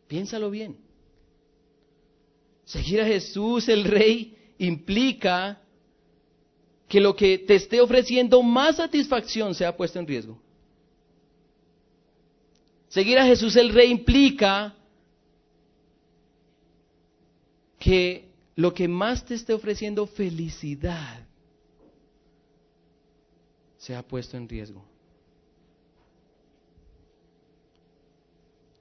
Piénsalo 0.08 0.50
bien. 0.50 0.76
Seguir 2.64 3.00
a 3.00 3.06
Jesús, 3.06 3.68
el 3.68 3.84
Rey, 3.84 4.36
implica 4.58 5.60
que 6.88 7.00
lo 7.00 7.14
que 7.14 7.38
te 7.38 7.54
esté 7.54 7.80
ofreciendo 7.80 8.42
más 8.42 8.76
satisfacción 8.76 9.54
se 9.54 9.64
ha 9.64 9.76
puesto 9.76 9.98
en 10.00 10.06
riesgo. 10.08 10.38
Seguir 12.88 13.18
a 13.18 13.26
Jesús 13.26 13.54
el 13.56 13.72
Rey 13.72 13.90
implica 13.90 14.74
que 17.82 18.28
lo 18.54 18.72
que 18.72 18.86
más 18.86 19.24
te 19.24 19.34
esté 19.34 19.52
ofreciendo 19.52 20.06
felicidad 20.06 21.26
se 23.76 23.96
ha 23.96 24.06
puesto 24.06 24.36
en 24.36 24.48
riesgo. 24.48 24.84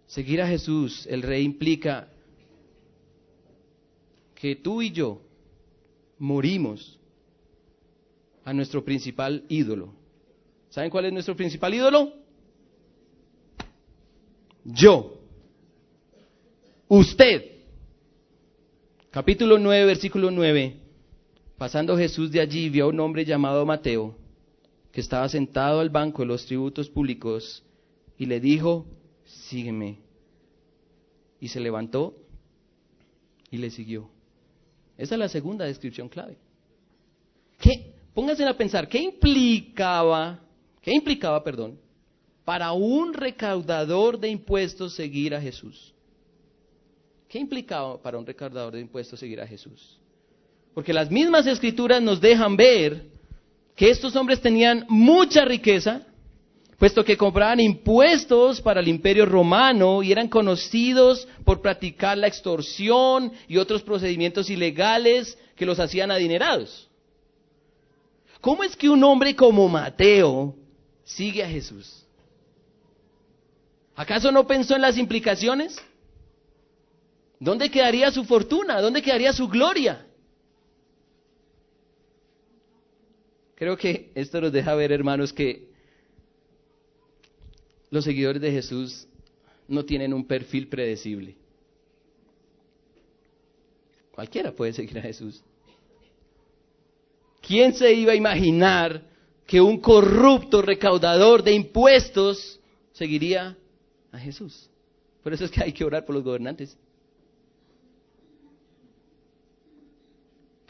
Seguir 0.06 0.40
a 0.40 0.48
Jesús, 0.48 1.08
el 1.08 1.24
Rey, 1.24 1.44
implica 1.44 2.10
que 4.36 4.56
tú 4.56 4.84
y 4.84 4.92
yo 4.92 5.20
morimos 6.20 7.00
a 8.46 8.54
nuestro 8.54 8.86
principal 8.86 9.44
ídolo. 9.50 9.96
¿Saben 10.70 10.92
cuál 10.92 11.06
es 11.06 11.14
nuestro 11.14 11.36
principal 11.36 11.74
ídolo? 11.74 12.14
Yo. 14.64 15.18
Usted 16.88 17.51
capítulo 19.12 19.60
9, 19.60 19.86
versículo 19.86 20.32
9, 20.32 20.78
pasando 21.58 21.98
Jesús 21.98 22.32
de 22.32 22.40
allí, 22.40 22.70
vio 22.70 22.86
a 22.86 22.88
un 22.88 23.00
hombre 23.02 23.26
llamado 23.26 23.66
Mateo, 23.66 24.16
que 24.92 25.02
estaba 25.02 25.28
sentado 25.28 25.82
al 25.82 25.90
banco 25.90 26.22
de 26.22 26.30
los 26.30 26.46
tributos 26.46 26.90
públicos, 26.90 27.62
y 28.18 28.26
le 28.26 28.40
dijo, 28.40 28.86
sígueme. 29.26 30.00
Y 31.42 31.50
se 31.50 31.60
levantó 31.60 32.16
y 33.50 33.58
le 33.58 33.70
siguió. 33.70 34.10
Esa 34.98 35.16
es 35.16 35.20
la 35.20 35.28
segunda 35.28 35.66
descripción 35.66 36.08
clave. 36.08 36.38
¿Qué? 37.60 37.94
Pónganse 38.14 38.46
a 38.46 38.56
pensar, 38.56 38.88
¿qué 38.88 39.00
implicaba, 39.00 40.40
qué 40.82 40.94
implicaba, 40.94 41.44
perdón, 41.44 41.80
para 42.46 42.72
un 42.72 43.14
recaudador 43.14 44.20
de 44.20 44.30
impuestos 44.30 44.94
seguir 44.94 45.36
a 45.36 45.42
Jesús? 45.42 45.94
¿Qué 47.32 47.40
implicaba 47.40 47.98
para 48.02 48.18
un 48.18 48.26
recaudador 48.26 48.74
de 48.74 48.82
impuestos 48.82 49.18
seguir 49.18 49.40
a 49.40 49.48
Jesús? 49.48 49.98
Porque 50.74 50.92
las 50.92 51.10
mismas 51.10 51.48
escrituras 51.48 52.02
nos 52.02 52.20
dejan 52.20 52.58
ver 52.58 53.06
que 53.74 53.90
estos 53.90 54.18
hombres 54.18 54.42
tenían 54.42 54.86
mucha 54.90 55.46
riqueza, 55.46 56.06
puesto 56.78 57.06
que 57.06 57.16
compraban 57.16 57.62
impuestos 57.62 58.60
para 58.60 58.82
el 58.82 58.90
imperio 58.90 59.26
romano 59.26 60.04
y 60.04 60.12
eran 60.12 60.28
conocidos 60.28 61.26
por 61.46 61.62
practicar 61.62 62.18
la 62.18 62.28
extorsión 62.28 63.32
y 63.48 63.56
otros 63.56 63.82
procedimientos 63.82 64.50
ilegales 64.50 65.38
que 65.56 65.66
los 65.66 65.80
hacían 65.80 66.12
adinerados. 66.12 66.90
¿Cómo 68.42 68.66
es 68.66 68.76
que 68.76 68.90
un 68.90 69.02
hombre 69.06 69.38
como 69.38 69.70
Mateo 69.70 70.54
sigue 71.06 71.42
a 71.42 71.48
Jesús? 71.48 72.04
¿Acaso 73.96 74.34
no 74.34 74.46
pensó 74.46 74.76
en 74.76 74.82
las 74.82 74.98
implicaciones? 74.98 75.82
¿Dónde 77.42 77.72
quedaría 77.72 78.12
su 78.12 78.24
fortuna? 78.24 78.80
¿Dónde 78.80 79.02
quedaría 79.02 79.34
su 79.34 79.48
gloria? 79.48 80.06
Creo 83.56 83.76
que 83.76 84.12
esto 84.14 84.40
nos 84.40 84.52
deja 84.52 84.76
ver, 84.76 84.92
hermanos, 84.92 85.34
que 85.34 85.68
los 87.90 88.04
seguidores 88.04 88.44
de 88.44 88.52
Jesús 88.52 89.08
no 89.68 89.84
tienen 89.84 90.14
un 90.14 90.24
perfil 90.24 90.68
predecible. 90.68 91.36
Cualquiera 94.12 94.52
puede 94.52 94.74
seguir 94.74 95.00
a 95.00 95.02
Jesús. 95.02 95.42
¿Quién 97.42 97.74
se 97.74 97.92
iba 97.92 98.12
a 98.12 98.16
imaginar 98.16 99.02
que 99.48 99.60
un 99.60 99.80
corrupto 99.80 100.62
recaudador 100.62 101.42
de 101.42 101.54
impuestos 101.54 102.60
seguiría 102.92 103.58
a 104.12 104.20
Jesús? 104.20 104.70
Por 105.24 105.34
eso 105.34 105.46
es 105.46 105.50
que 105.50 105.64
hay 105.64 105.74
que 105.74 105.84
orar 105.84 106.06
por 106.06 106.14
los 106.14 106.24
gobernantes. 106.24 106.78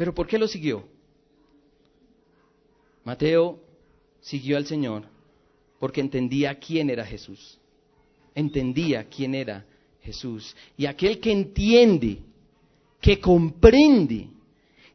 Pero 0.02 0.16
¿por 0.16 0.26
qué 0.26 0.40
lo 0.40 0.48
siguió? 0.48 0.84
Mateo 3.04 3.60
siguió 4.20 4.58
al 4.58 4.66
Señor 4.66 5.04
porque 5.80 6.02
entendía 6.02 6.58
quién 6.58 6.90
era 6.90 7.06
Jesús. 7.06 7.60
Entendía 8.34 9.04
quién 9.04 9.36
era 9.36 9.64
Jesús. 10.02 10.56
Y 10.76 10.88
aquel 10.88 11.20
que 11.20 11.32
entiende, 11.32 12.18
que 13.00 13.20
comprende, 13.20 14.30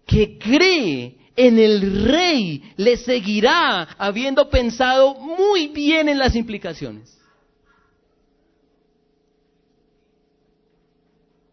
que 0.05 0.37
cree 0.39 1.17
en 1.37 1.57
el 1.61 2.05
rey, 2.09 2.75
le 2.77 2.97
seguirá 2.97 3.83
habiendo 3.99 4.51
pensado 4.51 5.15
muy 5.15 5.69
bien 5.69 6.09
en 6.09 6.19
las 6.19 6.35
implicaciones. 6.35 7.17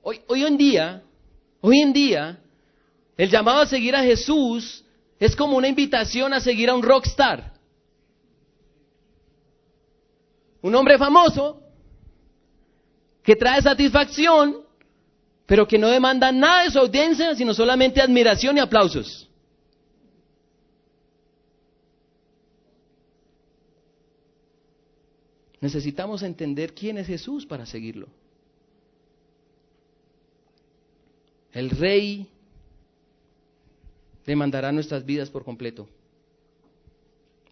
Hoy, 0.01 0.21
hoy 0.25 0.43
en 0.43 0.57
día, 0.57 1.03
hoy 1.61 1.81
en 1.81 1.93
día, 1.93 2.42
El 3.17 3.29
llamado 3.29 3.61
a 3.61 3.65
seguir 3.67 3.95
a 3.95 4.03
Jesús 4.03 4.83
es 5.19 5.35
como 5.35 5.57
una 5.57 5.67
invitación 5.67 6.33
a 6.33 6.39
seguir 6.39 6.69
a 6.69 6.73
un 6.73 6.81
rockstar. 6.81 7.53
Un 10.61 10.73
hombre 10.75 10.97
famoso 10.97 11.61
que 13.21 13.35
trae 13.35 13.61
satisfacción, 13.61 14.61
pero 15.45 15.67
que 15.67 15.77
no 15.77 15.89
demanda 15.89 16.31
nada 16.31 16.63
de 16.63 16.71
su 16.71 16.79
audiencia, 16.79 17.35
sino 17.35 17.53
solamente 17.53 18.01
admiración 18.01 18.57
y 18.57 18.61
aplausos. 18.61 19.29
Necesitamos 25.61 26.23
entender 26.23 26.73
quién 26.73 26.97
es 26.97 27.07
Jesús 27.07 27.45
para 27.45 27.65
seguirlo. 27.65 28.09
El 31.53 31.69
rey 31.69 32.32
demandará 34.25 34.71
nuestras 34.71 35.05
vidas 35.05 35.29
por 35.29 35.43
completo, 35.43 35.87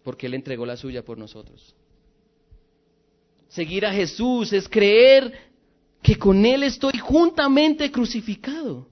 porque 0.02 0.26
Él 0.26 0.34
entregó 0.34 0.66
la 0.66 0.76
suya 0.76 1.04
por 1.04 1.18
nosotros. 1.18 1.74
Seguir 3.48 3.84
a 3.84 3.92
Jesús 3.92 4.52
es 4.52 4.68
creer 4.68 5.32
que 6.02 6.16
con 6.16 6.44
Él 6.44 6.62
estoy 6.62 6.98
juntamente 6.98 7.90
crucificado. 7.90 8.88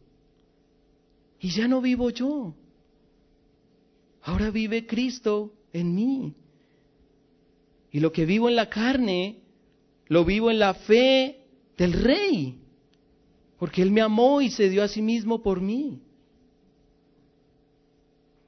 Y 1.40 1.48
ya 1.48 1.66
no 1.66 1.80
vivo 1.80 2.10
yo. 2.10 2.54
Ahora 4.22 4.50
vive 4.50 4.86
Cristo 4.86 5.52
en 5.72 5.94
mí. 5.94 6.34
Y 7.90 8.00
lo 8.00 8.12
que 8.12 8.26
vivo 8.26 8.48
en 8.48 8.56
la 8.56 8.68
carne, 8.68 9.38
lo 10.06 10.24
vivo 10.24 10.50
en 10.50 10.58
la 10.58 10.74
fe 10.74 11.40
del 11.78 11.94
Rey. 11.94 12.58
Porque 13.58 13.80
Él 13.82 13.90
me 13.90 14.02
amó 14.02 14.42
y 14.42 14.50
se 14.50 14.68
dio 14.68 14.82
a 14.82 14.88
sí 14.88 15.00
mismo 15.00 15.42
por 15.42 15.60
mí. 15.60 16.02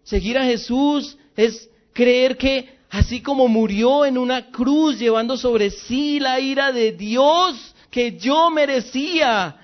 Seguir 0.05 0.39
a 0.39 0.45
Jesús 0.45 1.17
es 1.37 1.69
creer 1.93 2.37
que 2.37 2.79
así 2.91 3.23
como 3.23 3.49
murió 3.49 4.05
en 4.05 4.19
una 4.19 4.51
cruz 4.51 4.99
llevando 4.99 5.37
sobre 5.37 5.71
sí 5.71 6.21
la 6.21 6.41
ira 6.41 6.73
de 6.73 6.93
Dios 6.93 7.75
que 7.91 8.19
yo 8.19 8.51
merecía, 8.51 9.57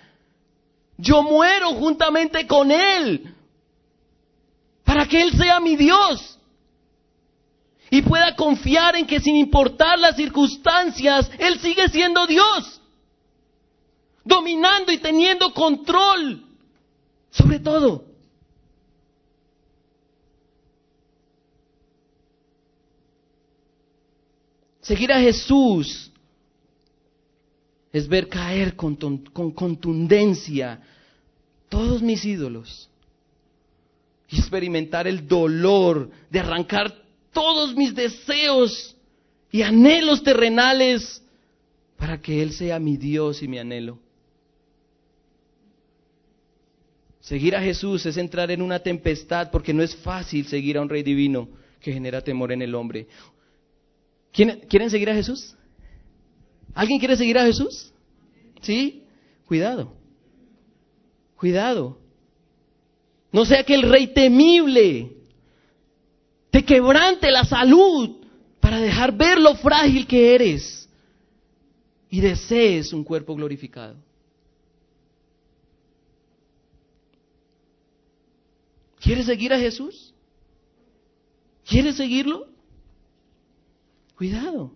yo 0.96 1.22
muero 1.22 1.70
juntamente 1.74 2.46
con 2.46 2.70
Él 2.70 3.34
para 4.84 5.06
que 5.06 5.20
Él 5.20 5.32
sea 5.32 5.60
mi 5.60 5.76
Dios 5.76 6.38
y 7.90 8.02
pueda 8.02 8.34
confiar 8.36 8.96
en 8.96 9.06
que 9.06 9.20
sin 9.20 9.36
importar 9.36 9.98
las 9.98 10.16
circunstancias, 10.16 11.30
Él 11.38 11.58
sigue 11.60 11.88
siendo 11.88 12.26
Dios, 12.26 12.80
dominando 14.24 14.92
y 14.92 14.98
teniendo 14.98 15.52
control 15.52 16.44
sobre 17.30 17.60
todo. 17.60 18.04
Seguir 24.88 25.12
a 25.12 25.20
Jesús 25.20 26.10
es 27.92 28.08
ver 28.08 28.26
caer 28.26 28.74
con, 28.74 28.96
contundencia 29.52 30.80
todos 31.68 32.00
mis 32.00 32.24
ídolos 32.24 32.88
y 34.30 34.38
experimentar 34.38 35.06
el 35.06 35.28
dolor 35.28 36.10
de 36.30 36.40
arrancar 36.40 37.04
todos 37.34 37.76
mis 37.76 37.94
deseos 37.94 38.96
y 39.52 39.60
anhelos 39.60 40.22
terrenales 40.22 41.22
para 41.98 42.18
que 42.18 42.40
Él 42.40 42.54
sea 42.54 42.78
mi 42.78 42.96
Dios 42.96 43.42
y 43.42 43.48
mi 43.48 43.58
anhelo. 43.58 43.98
Seguir 47.20 47.54
a 47.56 47.60
Jesús 47.60 48.06
es 48.06 48.16
entrar 48.16 48.50
en 48.50 48.62
una 48.62 48.78
tempestad 48.78 49.50
porque 49.50 49.74
no 49.74 49.82
es 49.82 49.94
fácil 49.96 50.46
seguir 50.46 50.78
a 50.78 50.80
un 50.80 50.88
rey 50.88 51.02
divino 51.02 51.46
que 51.78 51.92
genera 51.92 52.22
temor 52.22 52.52
en 52.52 52.62
el 52.62 52.74
hombre. 52.74 53.06
¿Quieren 54.32 54.90
seguir 54.90 55.10
a 55.10 55.14
Jesús? 55.14 55.54
¿Alguien 56.74 56.98
quiere 56.98 57.16
seguir 57.16 57.38
a 57.38 57.44
Jesús? 57.44 57.92
¿Sí? 58.60 59.02
Cuidado. 59.46 59.92
Cuidado. 61.36 61.98
No 63.32 63.44
sea 63.44 63.64
que 63.64 63.74
el 63.74 63.82
rey 63.82 64.08
temible 64.08 65.12
te 66.50 66.64
quebrante 66.64 67.30
la 67.30 67.44
salud 67.44 68.16
para 68.60 68.80
dejar 68.80 69.16
ver 69.16 69.38
lo 69.38 69.54
frágil 69.56 70.06
que 70.06 70.34
eres 70.34 70.88
y 72.10 72.20
desees 72.20 72.92
un 72.92 73.04
cuerpo 73.04 73.34
glorificado. 73.34 73.96
¿Quieres 79.00 79.26
seguir 79.26 79.52
a 79.52 79.58
Jesús? 79.58 80.12
¿Quieres 81.66 81.96
seguirlo? 81.96 82.47
Cuidado. 84.18 84.72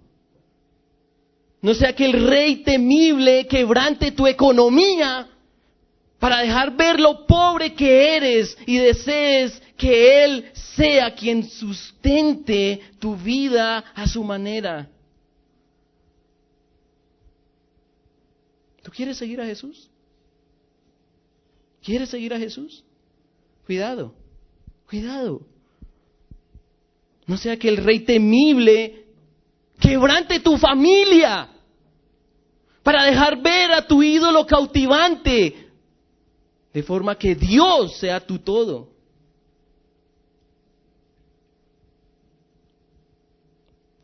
No 1.61 1.75
sea 1.75 1.93
que 1.97 2.05
el 2.05 2.29
rey 2.29 2.63
temible 2.63 3.49
quebrante 3.49 4.13
tu 4.13 4.29
economía 4.29 5.29
para 6.21 6.39
dejar 6.39 6.77
ver 6.77 7.01
lo 7.01 7.27
pobre 7.27 7.75
que 7.75 8.17
eres 8.17 8.57
y 8.67 8.79
desees 8.79 9.61
que 9.77 10.25
Él 10.25 10.53
sea 10.77 11.13
quien 11.17 11.43
sustente 11.43 12.81
tu 13.01 13.17
vida 13.17 13.79
a 13.79 14.07
su 14.07 14.23
manera. 14.23 14.89
¿Tú 18.81 18.93
quieres 18.93 19.17
seguir 19.17 19.41
a 19.41 19.47
Jesús? 19.47 19.91
¿Quieres 21.83 22.11
seguir 22.11 22.33
a 22.33 22.39
Jesús? 22.39 22.85
Cuidado, 23.67 24.15
cuidado. 24.89 25.45
No 27.27 27.37
sea 27.37 27.57
que 27.57 27.69
el 27.69 27.79
rey 27.79 28.01
temible 28.01 29.02
Quebrante 29.83 30.39
tu 30.39 30.57
familia 30.57 31.49
para 32.85 33.05
dejar 33.05 33.43
ver 33.43 33.73
a 33.73 33.85
tu 33.85 34.01
ídolo 34.01 34.47
cautivante, 34.47 35.71
de 36.73 36.83
forma 36.85 37.17
que 37.19 37.35
Dios 37.35 37.99
sea 37.99 38.25
tu 38.25 38.39
todo. 38.39 38.91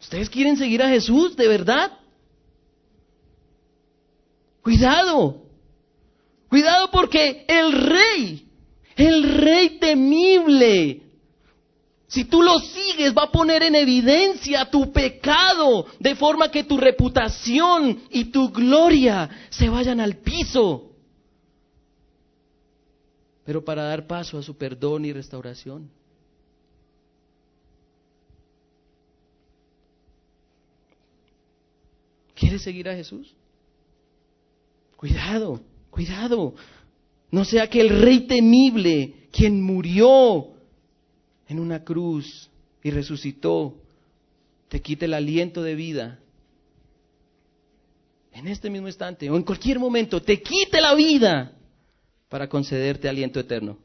¿Ustedes 0.00 0.28
quieren 0.28 0.56
seguir 0.56 0.82
a 0.82 0.88
Jesús 0.88 1.36
de 1.36 1.46
verdad? 1.46 1.92
Cuidado, 4.62 5.42
cuidado 6.48 6.90
porque 6.90 7.44
el 7.46 7.72
rey, 7.72 8.48
el 8.96 9.22
rey 9.38 9.78
temible, 9.78 11.02
si 12.08 12.24
tú 12.24 12.42
lo 12.42 12.58
sigues, 12.58 13.14
va 13.14 13.24
a 13.24 13.30
poner 13.30 13.62
en 13.62 13.74
evidencia 13.74 14.70
tu 14.70 14.90
pecado, 14.90 15.86
de 16.00 16.16
forma 16.16 16.50
que 16.50 16.64
tu 16.64 16.78
reputación 16.78 18.00
y 18.10 18.26
tu 18.26 18.48
gloria 18.48 19.28
se 19.50 19.68
vayan 19.68 20.00
al 20.00 20.16
piso. 20.16 20.90
Pero 23.44 23.62
para 23.62 23.82
dar 23.82 24.06
paso 24.06 24.38
a 24.38 24.42
su 24.42 24.56
perdón 24.56 25.04
y 25.04 25.12
restauración. 25.12 25.90
¿Quieres 32.34 32.62
seguir 32.62 32.88
a 32.88 32.94
Jesús? 32.94 33.34
Cuidado, 34.96 35.60
cuidado. 35.90 36.54
No 37.30 37.44
sea 37.44 37.68
que 37.68 37.82
el 37.82 38.00
rey 38.00 38.20
temible, 38.20 39.28
quien 39.30 39.60
murió 39.60 40.54
en 41.48 41.58
una 41.58 41.82
cruz 41.82 42.50
y 42.82 42.90
resucitó, 42.90 43.74
te 44.68 44.80
quite 44.80 45.06
el 45.06 45.14
aliento 45.14 45.62
de 45.62 45.74
vida. 45.74 46.20
En 48.32 48.46
este 48.46 48.70
mismo 48.70 48.86
instante 48.86 49.28
o 49.30 49.36
en 49.36 49.42
cualquier 49.42 49.78
momento, 49.78 50.22
te 50.22 50.40
quite 50.40 50.80
la 50.80 50.94
vida 50.94 51.52
para 52.28 52.48
concederte 52.48 53.08
aliento 53.08 53.40
eterno. 53.40 53.78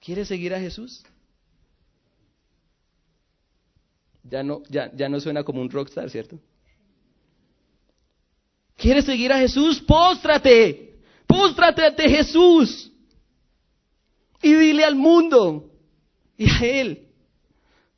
¿Quieres 0.00 0.26
seguir 0.26 0.54
a 0.54 0.58
Jesús? 0.58 1.04
Ya 4.24 4.42
no, 4.42 4.62
ya, 4.68 4.90
ya 4.94 5.08
no 5.08 5.20
suena 5.20 5.44
como 5.44 5.60
un 5.60 5.70
rockstar, 5.70 6.08
¿cierto? 6.10 6.40
¿Quieres 8.76 9.04
seguir 9.04 9.32
a 9.32 9.38
Jesús? 9.38 9.80
Póstrate. 9.80 10.98
Póstrate 11.26 11.84
ante 11.84 12.08
Jesús. 12.08 12.91
Y 14.42 14.54
dile 14.54 14.84
al 14.84 14.96
mundo 14.96 15.70
y 16.36 16.50
a 16.50 16.58
Él, 16.60 17.08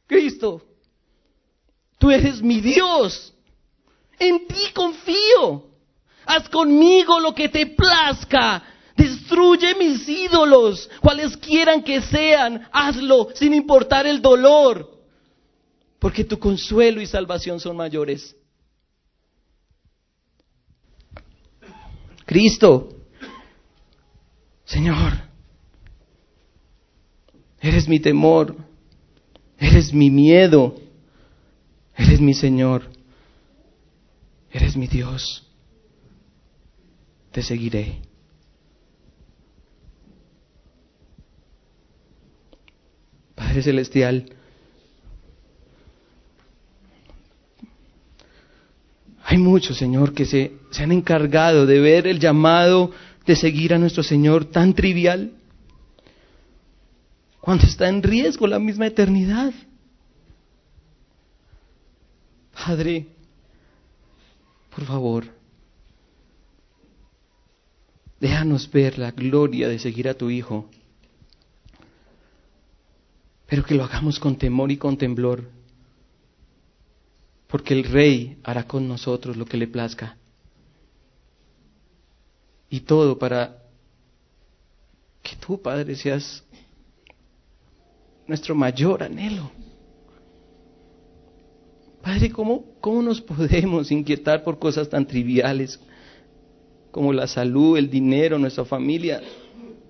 Cristo, 0.07 0.63
tú 1.99 2.11
eres 2.11 2.43
mi 2.43 2.61
Dios, 2.61 3.33
en 4.19 4.47
ti 4.47 4.73
confío, 4.75 5.67
haz 6.27 6.49
conmigo 6.51 7.19
lo 7.19 7.35
que 7.35 7.49
te 7.49 7.67
plazca, 7.67 8.63
destruye 8.97 9.75
mis 9.77 10.07
ídolos, 10.09 10.91
cuales 11.01 11.37
quieran 11.39 11.83
que 11.83 12.03
sean, 12.03 12.69
hazlo 12.71 13.29
sin 13.35 13.55
importar 13.55 14.07
el 14.07 14.21
dolor, 14.21 15.03
porque 15.99 16.25
tu 16.25 16.39
consuelo 16.39 17.01
y 17.01 17.07
salvación 17.07 17.59
son 17.59 17.77
mayores. 17.77 18.37
Cristo 22.27 22.95
Señor, 24.65 25.13
eres 27.65 27.89
mi 27.89 27.99
temor, 27.99 28.55
eres 29.59 29.95
mi 29.95 30.11
miedo, 30.11 30.77
eres 31.97 32.21
mi 32.21 32.35
Señor, 32.35 32.91
eres 34.51 34.77
mi 34.77 34.87
Dios. 34.87 35.51
Te 37.33 37.41
seguiré. 37.43 38.03
Padre 43.35 43.63
Celestial, 43.63 44.31
hay 49.25 49.39
muchos, 49.39 49.79
Señor, 49.79 50.13
que 50.13 50.27
se, 50.27 50.53
se 50.71 50.83
han 50.83 50.93
encargado 50.93 51.65
de 51.65 51.81
ver 51.81 52.07
el 52.07 52.21
llamado 52.21 52.91
de 53.27 53.35
seguir 53.35 53.73
a 53.73 53.79
nuestro 53.79 54.03
Señor 54.03 54.45
tan 54.45 54.75
trivial, 54.75 55.33
cuando 57.45 57.67
está 57.67 57.91
en 57.91 58.03
riesgo 58.03 58.47
la 58.47 58.59
misma 58.59 58.87
eternidad. 58.87 59.53
Padre, 62.55 63.07
por 64.75 64.87
favor, 64.87 65.27
déjanos 68.19 68.71
ver 68.71 68.99
la 68.99 69.11
gloria 69.11 69.69
de 69.69 69.79
seguir 69.79 70.09
a 70.09 70.15
tu 70.15 70.31
Hijo, 70.31 70.71
pero 73.47 73.63
que 73.63 73.75
lo 73.75 73.85
hagamos 73.85 74.19
con 74.19 74.37
temor 74.37 74.73
y 74.73 74.79
con 74.79 74.97
temblor, 74.97 75.47
porque 77.47 77.75
el 77.75 77.85
Rey 77.85 78.39
hará 78.43 78.67
con 78.67 78.89
nosotros 78.89 79.37
lo 79.37 79.45
que 79.45 79.59
le 79.59 79.69
plazca 79.69 80.17
y 82.71 82.81
todo 82.81 83.19
para 83.19 83.65
que 85.23 85.37
tú, 85.37 85.61
Padre, 85.61 85.97
seas 85.97 86.44
nuestro 88.27 88.55
mayor 88.55 89.03
anhelo. 89.03 89.51
Padre, 92.03 92.31
¿cómo, 92.31 92.65
¿cómo 92.81 93.03
nos 93.03 93.21
podemos 93.21 93.91
inquietar 93.91 94.43
por 94.43 94.59
cosas 94.59 94.89
tan 94.89 95.07
triviales 95.07 95.81
como 96.91 97.13
la 97.13 97.27
salud, 97.27 97.77
el 97.77 97.91
dinero, 97.91 98.39
nuestra 98.39 98.65
familia, 98.65 99.21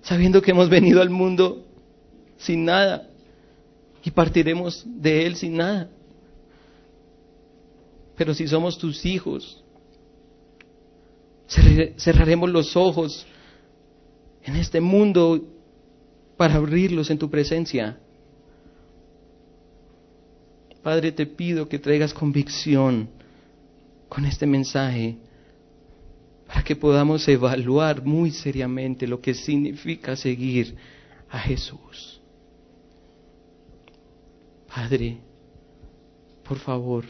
sabiendo 0.03 0.41
que 0.41 0.53
hemos 0.53 0.69
venido 0.69 1.03
al 1.03 1.11
mundo 1.11 1.67
sin 2.39 2.65
nada 2.65 3.09
y 4.03 4.11
partiremos 4.11 4.85
de 4.87 5.27
él 5.27 5.37
sin 5.37 5.57
nada? 5.57 5.91
Pero 8.17 8.33
si 8.33 8.47
somos 8.47 8.79
tus 8.79 9.05
hijos, 9.05 9.65
Cerraremos 11.47 12.51
los 12.51 12.77
ojos 12.77 13.27
en 14.43 14.57
este 14.57 14.81
mundo 14.81 15.41
para 16.37 16.55
abrirlos 16.55 17.11
en 17.11 17.19
tu 17.19 17.31
presencia. 17.31 17.99
Padre, 20.85 21.13
te 21.13 21.25
pido 21.25 21.67
que 21.67 21.79
traigas 21.79 22.13
convicción 22.13 23.09
con 24.09 24.27
este 24.27 24.47
mensaje 24.47 25.17
para 26.47 26.63
que 26.63 26.77
podamos 26.77 27.27
evaluar 27.27 28.05
muy 28.05 28.31
seriamente 28.31 29.07
lo 29.07 29.19
que 29.21 29.33
significa 29.33 30.15
seguir 30.15 30.77
a 31.31 31.39
Jesús. 31.41 32.21
Padre, 34.69 35.19
por 36.47 36.59
favor, 36.59 37.07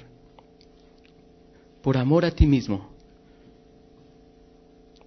por 1.82 1.96
amor 1.96 2.24
a 2.24 2.30
ti 2.30 2.46
mismo, 2.46 2.94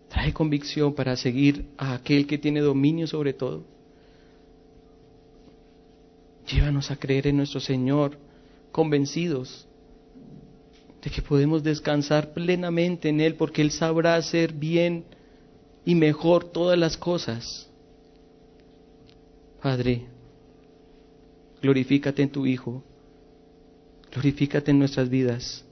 Trae 0.09 0.33
convicción 0.33 0.95
para 0.95 1.15
seguir 1.15 1.67
a 1.77 1.93
aquel 1.93 2.25
que 2.25 2.37
tiene 2.37 2.61
dominio 2.61 3.07
sobre 3.07 3.33
todo. 3.33 3.65
Llévanos 6.47 6.89
a 6.91 6.95
creer 6.95 7.27
en 7.27 7.37
nuestro 7.37 7.59
Señor, 7.59 8.17
convencidos 8.77 9.67
de 11.01 11.09
que 11.09 11.23
podemos 11.23 11.63
descansar 11.63 12.31
plenamente 12.31 13.09
en 13.09 13.21
Él, 13.21 13.33
porque 13.33 13.63
Él 13.63 13.71
sabrá 13.71 14.13
hacer 14.13 14.53
bien 14.53 15.03
y 15.83 15.95
mejor 15.95 16.51
todas 16.51 16.77
las 16.77 16.95
cosas. 16.95 17.67
Padre, 19.63 20.05
glorifícate 21.59 22.21
en 22.21 22.29
tu 22.29 22.45
Hijo, 22.45 22.83
glorifícate 24.11 24.69
en 24.69 24.77
nuestras 24.77 25.09
vidas, 25.09 25.65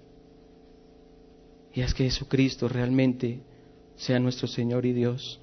y 1.76 1.82
haz 1.82 1.94
que 1.94 2.06
Jesucristo 2.06 2.68
realmente 2.68 3.40
sea 3.98 4.20
nuestro 4.20 4.48
Señor 4.48 4.84
y 4.84 4.94
Dios. 4.94 5.40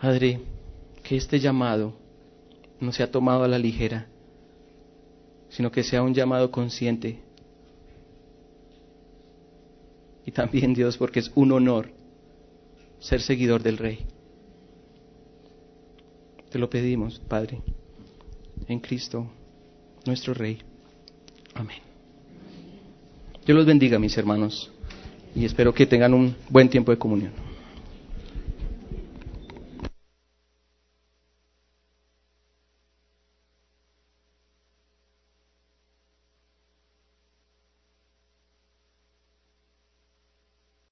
Padre, 0.00 0.40
que 1.02 1.16
este 1.16 1.40
llamado 1.40 1.94
no 2.78 2.92
sea 2.92 3.10
tomado 3.10 3.42
a 3.42 3.48
la 3.48 3.58
ligera, 3.58 4.13
sino 5.54 5.70
que 5.70 5.82
sea 5.82 6.02
un 6.02 6.14
llamado 6.14 6.50
consciente. 6.50 7.20
Y 10.26 10.30
también 10.30 10.74
Dios, 10.74 10.96
porque 10.96 11.20
es 11.20 11.30
un 11.34 11.52
honor 11.52 11.90
ser 12.98 13.20
seguidor 13.20 13.62
del 13.62 13.78
Rey. 13.78 14.06
Te 16.50 16.58
lo 16.58 16.70
pedimos, 16.70 17.18
Padre, 17.18 17.60
en 18.68 18.80
Cristo, 18.80 19.26
nuestro 20.06 20.34
Rey. 20.34 20.58
Amén. 21.54 21.78
Dios 23.44 23.56
los 23.56 23.66
bendiga, 23.66 23.98
mis 23.98 24.16
hermanos 24.16 24.70
y 25.34 25.44
espero 25.44 25.74
que 25.74 25.86
tengan 25.86 26.14
un 26.14 26.34
buen 26.48 26.68
tiempo 26.68 26.92
de 26.92 26.98
comunión. 26.98 27.32